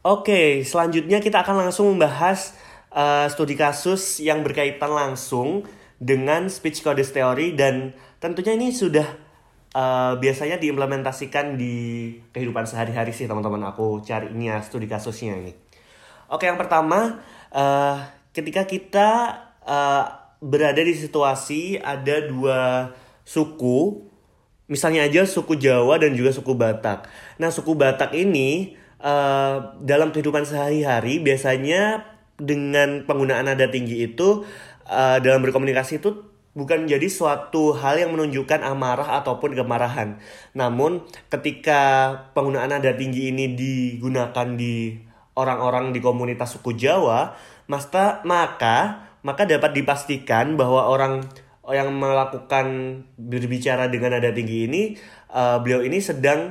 Oke, 0.00 0.64
selanjutnya 0.64 1.20
kita 1.20 1.44
akan 1.44 1.68
langsung 1.68 1.92
membahas 1.92 2.56
uh, 2.88 3.28
studi 3.28 3.52
kasus 3.52 4.16
yang 4.24 4.40
berkaitan 4.40 4.88
langsung 4.88 5.68
dengan 6.00 6.48
speech 6.48 6.80
codes 6.80 7.12
theory 7.12 7.52
dan 7.52 7.92
tentunya 8.16 8.56
ini 8.56 8.72
sudah 8.72 9.04
uh, 9.76 10.16
biasanya 10.16 10.56
diimplementasikan 10.56 11.60
di 11.60 12.16
kehidupan 12.32 12.64
sehari-hari 12.64 13.12
sih 13.12 13.28
teman-teman 13.28 13.60
aku 13.68 14.00
carinya 14.00 14.64
studi 14.64 14.88
kasusnya 14.88 15.36
ini. 15.36 15.52
Oke, 16.32 16.48
yang 16.48 16.56
pertama 16.56 17.20
uh, 17.52 18.00
ketika 18.32 18.64
kita 18.64 19.36
uh, 19.68 20.04
berada 20.40 20.80
di 20.80 20.96
situasi 20.96 21.76
ada 21.76 22.24
dua 22.24 22.88
suku, 23.28 24.00
misalnya 24.64 25.04
aja 25.04 25.28
suku 25.28 25.60
Jawa 25.60 26.00
dan 26.00 26.16
juga 26.16 26.32
suku 26.32 26.56
Batak. 26.56 27.04
Nah, 27.36 27.52
suku 27.52 27.76
Batak 27.76 28.16
ini 28.16 28.80
uh, 29.00 29.74
dalam 29.80 30.12
kehidupan 30.14 30.44
sehari-hari 30.46 31.20
biasanya 31.20 32.06
dengan 32.40 33.04
penggunaan 33.04 33.48
nada 33.48 33.68
tinggi 33.68 34.08
itu 34.08 34.44
uh, 34.88 35.18
dalam 35.20 35.44
berkomunikasi 35.44 36.00
itu 36.00 36.30
bukan 36.56 36.88
menjadi 36.88 37.06
suatu 37.06 37.76
hal 37.78 38.00
yang 38.00 38.10
menunjukkan 38.16 38.64
amarah 38.64 39.22
ataupun 39.22 39.54
kemarahan. 39.54 40.18
Namun 40.56 41.04
ketika 41.30 42.12
penggunaan 42.34 42.74
nada 42.74 42.92
tinggi 42.96 43.30
ini 43.30 43.54
digunakan 43.54 44.46
di 44.56 44.98
orang-orang 45.38 45.94
di 45.94 46.00
komunitas 46.02 46.58
suku 46.58 46.74
Jawa, 46.74 47.38
maka 47.70 48.20
maka 48.26 49.08
maka 49.22 49.44
dapat 49.44 49.76
dipastikan 49.76 50.56
bahwa 50.56 50.90
orang 50.90 51.22
yang 51.70 51.94
melakukan 51.94 52.66
berbicara 53.14 53.86
dengan 53.86 54.18
nada 54.18 54.34
tinggi 54.34 54.66
ini 54.66 54.82
uh, 55.30 55.62
beliau 55.62 55.86
ini 55.86 56.02
sedang 56.02 56.50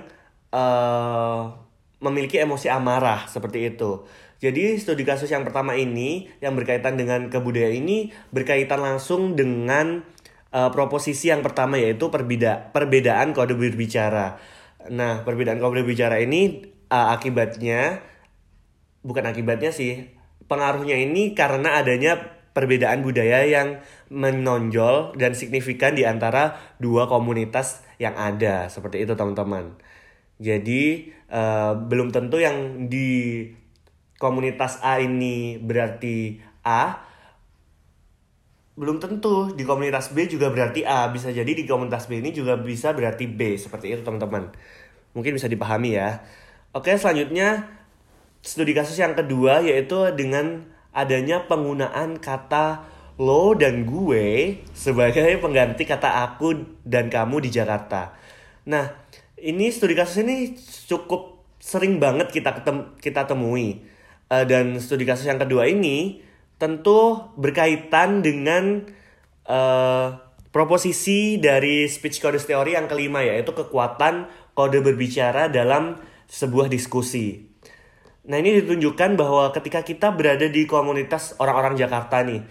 uh, 0.56 1.69
memiliki 2.00 2.40
emosi 2.40 2.72
amarah 2.72 3.28
seperti 3.28 3.76
itu. 3.76 4.08
Jadi 4.40 4.80
studi 4.80 5.04
kasus 5.04 5.28
yang 5.28 5.44
pertama 5.44 5.76
ini 5.76 6.32
yang 6.40 6.56
berkaitan 6.56 6.96
dengan 6.96 7.28
kebudayaan 7.28 7.76
ini 7.76 8.16
berkaitan 8.32 8.80
langsung 8.80 9.36
dengan 9.36 10.08
uh, 10.56 10.72
proposisi 10.72 11.28
yang 11.28 11.44
pertama 11.44 11.76
yaitu 11.76 12.08
perbeda 12.08 12.72
perbedaan 12.72 13.36
kode 13.36 13.60
berbicara. 13.60 14.40
Nah, 14.88 15.28
perbedaan 15.28 15.60
kode 15.60 15.84
berbicara 15.84 16.24
ini 16.24 16.72
uh, 16.88 17.12
akibatnya 17.12 18.00
bukan 19.04 19.28
akibatnya 19.28 19.76
sih, 19.76 20.08
pengaruhnya 20.48 20.96
ini 20.96 21.36
karena 21.36 21.80
adanya 21.80 22.40
perbedaan 22.56 23.06
budaya 23.06 23.46
yang 23.46 23.80
menonjol 24.12 25.16
dan 25.16 25.38
signifikan 25.38 25.96
di 25.96 26.04
antara 26.04 26.60
dua 26.82 27.08
komunitas 27.08 27.86
yang 28.02 28.18
ada. 28.18 28.68
Seperti 28.68 29.06
itu, 29.06 29.14
teman-teman. 29.16 29.78
Jadi 30.40 31.12
uh, 31.28 31.76
belum 31.76 32.16
tentu 32.16 32.40
yang 32.40 32.88
di 32.88 33.44
komunitas 34.16 34.80
A 34.80 35.04
ini 35.04 35.60
berarti 35.60 36.40
A, 36.64 37.04
belum 38.80 39.04
tentu 39.04 39.52
di 39.52 39.68
komunitas 39.68 40.16
B 40.16 40.32
juga 40.32 40.48
berarti 40.48 40.88
A. 40.88 41.12
Bisa 41.12 41.36
jadi 41.36 41.52
di 41.52 41.68
komunitas 41.68 42.08
B 42.08 42.24
ini 42.24 42.32
juga 42.32 42.56
bisa 42.56 42.96
berarti 42.96 43.28
B. 43.28 43.60
Seperti 43.60 43.92
itu 43.92 44.02
teman-teman. 44.08 44.56
Mungkin 45.12 45.36
bisa 45.36 45.52
dipahami 45.52 46.00
ya. 46.00 46.24
Oke 46.72 46.96
selanjutnya 46.96 47.68
studi 48.40 48.72
kasus 48.72 48.96
yang 48.96 49.20
kedua 49.20 49.60
yaitu 49.60 50.00
dengan 50.16 50.64
adanya 50.96 51.44
penggunaan 51.52 52.24
kata 52.24 52.88
lo 53.20 53.52
dan 53.52 53.84
gue 53.84 54.64
sebagai 54.72 55.44
pengganti 55.44 55.84
kata 55.84 56.24
aku 56.24 56.80
dan 56.88 57.12
kamu 57.12 57.44
di 57.44 57.50
Jakarta. 57.52 58.16
Nah, 58.64 59.09
ini 59.44 59.72
studi 59.72 59.96
kasus 59.96 60.24
ini 60.24 60.56
cukup 60.88 61.44
sering 61.60 62.00
banget 62.00 62.32
kita 62.32 62.56
ketem 62.60 62.96
kita 63.04 63.28
temui 63.28 63.84
uh, 64.32 64.44
dan 64.48 64.80
studi 64.80 65.04
kasus 65.04 65.28
yang 65.28 65.40
kedua 65.40 65.68
ini 65.68 66.24
tentu 66.60 67.32
berkaitan 67.40 68.20
dengan 68.20 68.84
uh, 69.48 70.08
proposisi 70.50 71.40
dari 71.40 71.88
speech 71.88 72.20
codes 72.20 72.44
theory 72.44 72.76
yang 72.76 72.90
kelima 72.90 73.24
yaitu 73.24 73.56
kekuatan 73.56 74.28
kode 74.58 74.84
berbicara 74.84 75.48
dalam 75.48 75.96
sebuah 76.28 76.68
diskusi. 76.68 77.48
Nah 78.30 78.38
ini 78.38 78.62
ditunjukkan 78.62 79.18
bahwa 79.18 79.50
ketika 79.56 79.82
kita 79.82 80.14
berada 80.14 80.46
di 80.46 80.68
komunitas 80.70 81.34
orang-orang 81.42 81.80
Jakarta 81.80 82.22
nih, 82.22 82.44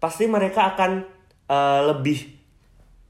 pasti 0.00 0.24
mereka 0.30 0.72
akan 0.72 1.04
uh, 1.50 1.80
lebih 1.92 2.35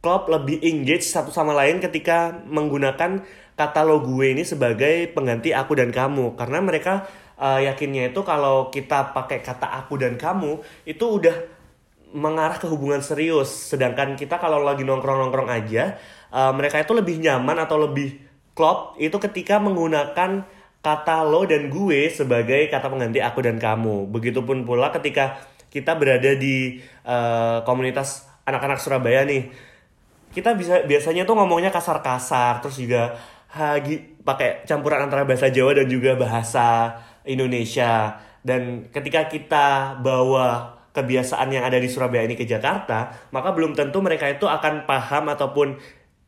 klub 0.06 0.30
lebih 0.30 0.62
engage 0.62 1.02
satu 1.02 1.34
sama 1.34 1.50
lain 1.50 1.82
ketika 1.82 2.30
menggunakan 2.46 3.26
kata 3.58 3.80
lo 3.82 3.98
gue 4.06 4.38
ini 4.38 4.46
sebagai 4.46 5.10
pengganti 5.10 5.50
aku 5.50 5.74
dan 5.74 5.90
kamu. 5.90 6.38
Karena 6.38 6.62
mereka 6.62 7.10
uh, 7.34 7.58
yakinnya 7.58 8.14
itu 8.14 8.22
kalau 8.22 8.70
kita 8.70 9.10
pakai 9.10 9.42
kata 9.42 9.66
aku 9.82 9.98
dan 9.98 10.14
kamu 10.14 10.62
itu 10.86 11.02
udah 11.02 11.34
mengarah 12.14 12.54
ke 12.54 12.70
hubungan 12.70 13.02
serius. 13.02 13.50
Sedangkan 13.50 14.14
kita 14.14 14.38
kalau 14.38 14.62
lagi 14.62 14.86
nongkrong-nongkrong 14.86 15.50
aja 15.50 15.98
uh, 16.30 16.54
mereka 16.54 16.78
itu 16.78 16.94
lebih 16.94 17.18
nyaman 17.18 17.66
atau 17.66 17.82
lebih 17.82 18.22
klop 18.54 18.94
itu 19.02 19.18
ketika 19.18 19.58
menggunakan 19.58 20.46
kata 20.86 21.26
lo 21.26 21.42
dan 21.50 21.66
gue 21.66 22.14
sebagai 22.14 22.70
kata 22.70 22.86
pengganti 22.86 23.18
aku 23.18 23.42
dan 23.42 23.58
kamu. 23.58 24.06
Begitupun 24.06 24.62
pula 24.62 24.94
ketika 24.94 25.42
kita 25.66 25.98
berada 25.98 26.38
di 26.38 26.78
uh, 27.02 27.66
komunitas 27.66 28.30
anak-anak 28.46 28.78
Surabaya 28.78 29.26
nih 29.26 29.65
kita 30.36 30.52
bisa 30.52 30.84
biasanya 30.84 31.24
tuh 31.24 31.32
ngomongnya 31.32 31.72
kasar-kasar 31.72 32.60
terus 32.60 32.76
juga 32.76 33.16
hagi 33.48 34.20
pakai 34.20 34.68
campuran 34.68 35.08
antara 35.08 35.24
bahasa 35.24 35.48
Jawa 35.48 35.72
dan 35.72 35.88
juga 35.88 36.12
bahasa 36.12 36.92
Indonesia. 37.24 38.20
Dan 38.44 38.92
ketika 38.92 39.32
kita 39.32 39.96
bawa 40.04 40.76
kebiasaan 40.92 41.48
yang 41.48 41.64
ada 41.64 41.80
di 41.80 41.88
Surabaya 41.88 42.24
ini 42.28 42.36
ke 42.36 42.44
Jakarta 42.48 43.12
maka 43.32 43.52
belum 43.52 43.76
tentu 43.76 44.00
mereka 44.04 44.28
itu 44.32 44.48
akan 44.48 44.88
paham 44.88 45.28
ataupun 45.32 45.76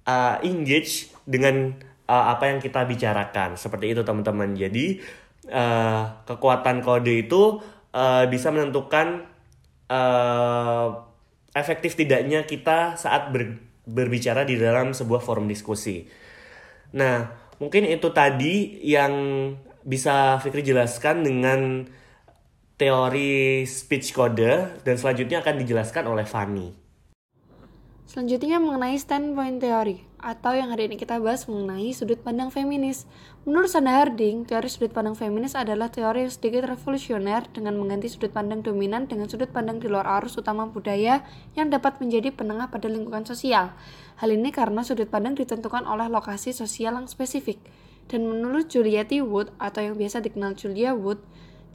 uh, 0.04 0.36
engage 0.44 1.12
dengan 1.28 1.76
uh, 2.08 2.32
apa 2.32 2.48
yang 2.48 2.64
kita 2.64 2.88
bicarakan. 2.88 3.60
Seperti 3.60 3.92
itu 3.92 4.00
teman-teman. 4.08 4.56
Jadi 4.56 5.04
uh, 5.52 6.24
kekuatan 6.24 6.80
kode 6.80 7.28
itu 7.28 7.60
uh, 7.92 8.24
bisa 8.24 8.48
menentukan 8.48 9.28
uh, 9.92 10.96
efektif 11.52 11.92
tidaknya 11.92 12.48
kita 12.48 12.96
saat 12.96 13.28
ber 13.36 13.67
berbicara 13.88 14.44
di 14.44 14.60
dalam 14.60 14.92
sebuah 14.92 15.24
forum 15.24 15.48
diskusi. 15.48 16.04
Nah, 16.92 17.28
mungkin 17.56 17.88
itu 17.88 18.12
tadi 18.12 18.84
yang 18.84 19.12
bisa 19.84 20.36
Fikri 20.44 20.60
jelaskan 20.60 21.24
dengan 21.24 21.88
teori 22.76 23.64
speech 23.64 24.12
code 24.12 24.84
dan 24.84 24.94
selanjutnya 25.00 25.40
akan 25.40 25.56
dijelaskan 25.64 26.04
oleh 26.06 26.28
Fanny. 26.28 26.68
Selanjutnya 28.08 28.60
mengenai 28.60 28.96
standpoint 28.96 29.60
teori 29.60 30.07
atau 30.18 30.50
yang 30.50 30.74
hari 30.74 30.90
ini 30.90 30.98
kita 30.98 31.16
bahas 31.22 31.46
mengenai 31.46 31.94
sudut 31.94 32.18
pandang 32.18 32.50
feminis. 32.50 33.06
Menurut 33.46 33.70
Sanda 33.70 33.94
Harding, 33.94 34.42
teori 34.42 34.66
sudut 34.66 34.90
pandang 34.90 35.14
feminis 35.14 35.54
adalah 35.54 35.88
teori 35.88 36.26
yang 36.26 36.32
sedikit 36.34 36.66
revolusioner 36.66 37.46
dengan 37.54 37.78
mengganti 37.78 38.10
sudut 38.10 38.34
pandang 38.34 38.66
dominan 38.66 39.06
dengan 39.06 39.30
sudut 39.30 39.48
pandang 39.54 39.78
di 39.78 39.86
luar 39.86 40.04
arus 40.18 40.34
utama 40.34 40.66
budaya 40.66 41.22
yang 41.54 41.70
dapat 41.70 42.02
menjadi 42.02 42.34
penengah 42.34 42.66
pada 42.66 42.90
lingkungan 42.90 43.22
sosial. 43.22 43.72
Hal 44.18 44.30
ini 44.34 44.50
karena 44.50 44.82
sudut 44.82 45.06
pandang 45.06 45.38
ditentukan 45.38 45.86
oleh 45.86 46.10
lokasi 46.10 46.50
sosial 46.50 46.98
yang 46.98 47.06
spesifik. 47.06 47.62
Dan 48.10 48.26
menurut 48.26 48.66
Julia 48.66 49.06
T. 49.06 49.22
Wood 49.22 49.54
atau 49.62 49.86
yang 49.86 49.94
biasa 49.94 50.18
dikenal 50.24 50.58
Julia 50.58 50.96
Wood, 50.98 51.22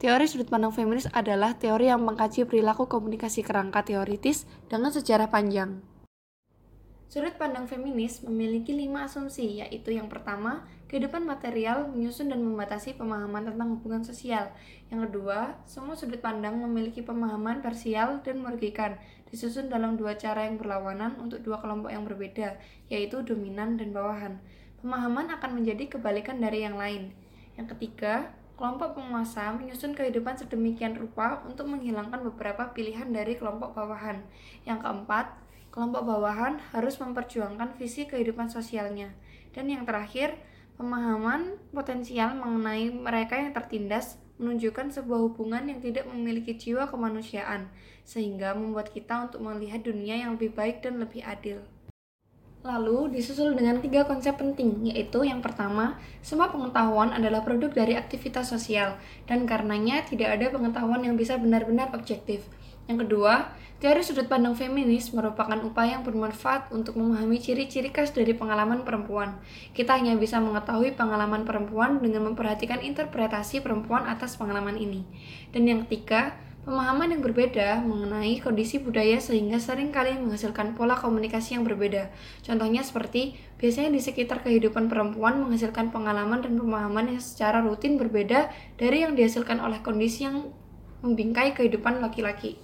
Teori 0.04 0.28
sudut 0.28 0.52
pandang 0.52 0.76
feminis 0.76 1.08
adalah 1.16 1.56
teori 1.56 1.88
yang 1.88 2.04
mengkaji 2.04 2.44
perilaku 2.44 2.92
komunikasi 2.92 3.40
kerangka 3.40 3.88
teoritis 3.88 4.44
dengan 4.68 4.92
sejarah 4.92 5.32
panjang. 5.32 5.93
Sudut 7.14 7.38
pandang 7.38 7.70
feminis 7.70 8.26
memiliki 8.26 8.74
lima 8.74 9.06
asumsi, 9.06 9.62
yaitu 9.62 9.94
yang 9.94 10.10
pertama, 10.10 10.66
kehidupan 10.90 11.22
material 11.22 11.86
menyusun 11.86 12.34
dan 12.34 12.42
membatasi 12.42 12.98
pemahaman 12.98 13.54
tentang 13.54 13.78
hubungan 13.78 14.02
sosial. 14.02 14.50
Yang 14.90 15.14
kedua, 15.14 15.62
semua 15.70 15.94
sudut 15.94 16.18
pandang 16.18 16.58
memiliki 16.58 17.06
pemahaman 17.06 17.62
parsial 17.62 18.26
dan 18.26 18.42
merugikan, 18.42 18.98
disusun 19.30 19.70
dalam 19.70 19.94
dua 19.94 20.18
cara 20.18 20.50
yang 20.50 20.58
berlawanan 20.58 21.14
untuk 21.22 21.46
dua 21.46 21.62
kelompok 21.62 21.94
yang 21.94 22.02
berbeda, 22.02 22.58
yaitu 22.90 23.22
dominan 23.22 23.78
dan 23.78 23.94
bawahan. 23.94 24.42
Pemahaman 24.82 25.30
akan 25.38 25.62
menjadi 25.62 25.94
kebalikan 25.94 26.42
dari 26.42 26.66
yang 26.66 26.82
lain. 26.82 27.14
Yang 27.62 27.78
ketiga, 27.78 28.34
kelompok 28.58 28.98
penguasa 28.98 29.54
menyusun 29.54 29.94
kehidupan 29.94 30.34
sedemikian 30.42 30.98
rupa 30.98 31.46
untuk 31.46 31.70
menghilangkan 31.70 32.26
beberapa 32.26 32.74
pilihan 32.74 33.14
dari 33.14 33.38
kelompok 33.38 33.78
bawahan. 33.78 34.26
Yang 34.66 34.82
keempat, 34.82 35.43
kelompok 35.74 36.06
bawahan 36.06 36.62
harus 36.70 37.02
memperjuangkan 37.02 37.74
visi 37.82 38.06
kehidupan 38.06 38.54
sosialnya. 38.54 39.10
Dan 39.58 39.74
yang 39.74 39.90
terakhir, 39.90 40.38
pemahaman 40.78 41.58
potensial 41.74 42.38
mengenai 42.38 42.94
mereka 42.94 43.42
yang 43.42 43.58
tertindas 43.58 44.22
menunjukkan 44.38 44.94
sebuah 44.94 45.26
hubungan 45.30 45.66
yang 45.66 45.82
tidak 45.82 46.06
memiliki 46.06 46.54
jiwa 46.54 46.86
kemanusiaan, 46.86 47.74
sehingga 48.06 48.54
membuat 48.54 48.94
kita 48.94 49.30
untuk 49.30 49.42
melihat 49.42 49.82
dunia 49.82 50.22
yang 50.22 50.38
lebih 50.38 50.54
baik 50.54 50.86
dan 50.86 51.02
lebih 51.02 51.26
adil. 51.26 51.66
Lalu 52.64 53.20
disusul 53.20 53.60
dengan 53.60 53.84
tiga 53.84 54.08
konsep 54.08 54.40
penting, 54.40 54.88
yaitu 54.88 55.28
yang 55.28 55.44
pertama, 55.44 56.00
semua 56.24 56.48
pengetahuan 56.48 57.12
adalah 57.12 57.44
produk 57.44 57.68
dari 57.76 58.00
aktivitas 58.00 58.48
sosial, 58.48 58.96
dan 59.28 59.44
karenanya 59.44 60.08
tidak 60.08 60.40
ada 60.40 60.48
pengetahuan 60.48 61.04
yang 61.04 61.20
bisa 61.20 61.36
benar-benar 61.36 61.92
objektif. 61.92 62.48
Yang 62.88 63.08
kedua, 63.08 63.56
teori 63.80 64.04
sudut 64.04 64.28
pandang 64.28 64.56
feminis 64.60 65.16
merupakan 65.16 65.56
upaya 65.64 65.96
yang 66.00 66.04
bermanfaat 66.04 66.72
untuk 66.76 67.00
memahami 67.00 67.40
ciri-ciri 67.40 67.96
khas 67.96 68.12
dari 68.12 68.36
pengalaman 68.36 68.84
perempuan. 68.84 69.40
Kita 69.72 69.96
hanya 69.96 70.20
bisa 70.20 70.44
mengetahui 70.44 70.96
pengalaman 71.00 71.48
perempuan 71.48 72.04
dengan 72.04 72.28
memperhatikan 72.28 72.84
interpretasi 72.84 73.64
perempuan 73.64 74.04
atas 74.08 74.36
pengalaman 74.36 74.76
ini. 74.76 75.08
Dan 75.56 75.68
yang 75.68 75.88
ketiga, 75.88 76.36
Pemahaman 76.64 77.12
yang 77.12 77.20
berbeda 77.20 77.84
mengenai 77.84 78.40
kondisi 78.40 78.80
budaya 78.80 79.20
sehingga 79.20 79.60
sering 79.60 79.92
kali 79.92 80.16
menghasilkan 80.16 80.80
pola 80.80 80.96
komunikasi 80.96 81.60
yang 81.60 81.68
berbeda. 81.68 82.08
Contohnya 82.40 82.80
seperti 82.88 83.36
biasanya 83.60 83.92
di 83.92 84.00
sekitar 84.00 84.40
kehidupan 84.48 84.88
perempuan 84.88 85.44
menghasilkan 85.44 85.92
pengalaman 85.92 86.40
dan 86.40 86.56
pemahaman 86.56 87.12
yang 87.12 87.20
secara 87.20 87.60
rutin 87.60 88.00
berbeda 88.00 88.48
dari 88.80 89.04
yang 89.04 89.12
dihasilkan 89.12 89.60
oleh 89.60 89.84
kondisi 89.84 90.24
yang 90.24 90.56
membingkai 91.04 91.52
kehidupan 91.52 92.00
laki-laki. 92.00 92.56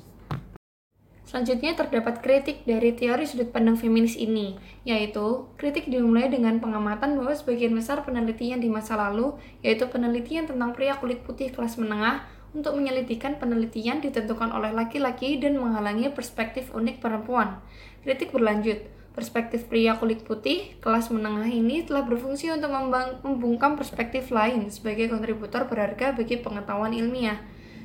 Selanjutnya 1.30 1.78
terdapat 1.78 2.26
kritik 2.26 2.65
dari 2.65 2.89
teori 2.89 3.22
sudut 3.22 3.54
pandang 3.54 3.78
feminis 3.78 4.18
ini, 4.18 4.58
yaitu 4.82 5.46
kritik 5.62 5.86
dimulai 5.86 6.26
dengan 6.26 6.58
pengamatan 6.58 7.22
bahwa 7.22 7.38
sebagian 7.38 7.78
besar 7.78 8.02
penelitian 8.02 8.58
di 8.58 8.65
masa 8.65 8.98
lalu, 8.98 9.38
yaitu 9.62 9.86
penelitian 9.86 10.50
tentang 10.50 10.74
pria 10.74 10.98
kulit 10.98 11.22
putih 11.22 11.54
kelas 11.54 11.78
menengah, 11.78 12.26
untuk 12.58 12.74
menyelidikkan 12.74 13.38
penelitian 13.38 14.02
ditentukan 14.02 14.50
oleh 14.50 14.74
laki-laki 14.74 15.38
dan 15.38 15.62
menghalangi 15.62 16.10
perspektif 16.10 16.74
unik 16.74 16.98
perempuan. 16.98 17.62
Kritik 18.02 18.34
berlanjut, 18.34 18.89
perspektif 19.13 19.70
pria 19.70 20.02
kulit 20.02 20.26
putih 20.26 20.82
kelas 20.82 21.13
menengah 21.13 21.46
ini 21.46 21.86
telah 21.86 22.10
berfungsi 22.10 22.50
untuk 22.50 22.74
membungkam 23.22 23.78
perspektif 23.78 24.34
lain 24.34 24.74
sebagai 24.74 25.13
kontributor 25.13 25.70
berharga 25.70 26.18
bagi 26.18 26.42
pengetahuan 26.42 26.89
ilmiah. 26.89 27.38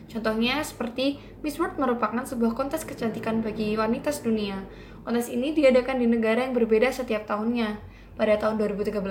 Contohnya 0.09 0.61
seperti 0.61 1.19
Miss 1.41 1.57
World 1.57 1.81
merupakan 1.81 2.23
sebuah 2.23 2.53
kontes 2.53 2.85
kecantikan 2.85 3.41
bagi 3.41 3.75
wanita 3.75 4.13
sedunia. 4.13 4.63
Kontes 5.05 5.29
ini 5.29 5.53
diadakan 5.53 6.01
di 6.01 6.07
negara 6.09 6.45
yang 6.45 6.57
berbeda 6.57 6.93
setiap 6.93 7.29
tahunnya. 7.29 7.81
Pada 8.15 8.39
tahun 8.39 8.63
2013, 8.63 9.03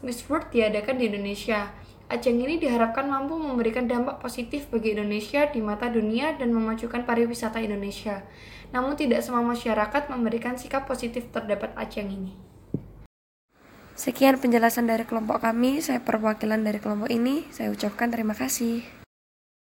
Miss 0.00 0.24
World 0.26 0.48
diadakan 0.48 0.96
di 0.96 1.12
Indonesia. 1.12 1.70
Ajang 2.06 2.38
ini 2.38 2.62
diharapkan 2.62 3.04
mampu 3.10 3.34
memberikan 3.34 3.90
dampak 3.90 4.22
positif 4.22 4.70
bagi 4.70 4.94
Indonesia 4.94 5.50
di 5.50 5.58
mata 5.58 5.90
dunia 5.90 6.38
dan 6.38 6.54
memajukan 6.54 7.02
pariwisata 7.02 7.58
Indonesia. 7.58 8.22
Namun 8.70 8.94
tidak 8.94 9.26
semua 9.26 9.42
masyarakat 9.42 10.08
memberikan 10.08 10.54
sikap 10.54 10.86
positif 10.86 11.26
terdapat 11.34 11.74
ajang 11.74 12.06
ini. 12.06 12.32
Sekian 13.98 14.38
penjelasan 14.38 14.86
dari 14.86 15.02
kelompok 15.02 15.42
kami, 15.42 15.82
saya 15.82 15.98
perwakilan 15.98 16.62
dari 16.62 16.78
kelompok 16.78 17.10
ini, 17.10 17.42
saya 17.50 17.74
ucapkan 17.74 18.12
terima 18.12 18.38
kasih. 18.38 18.95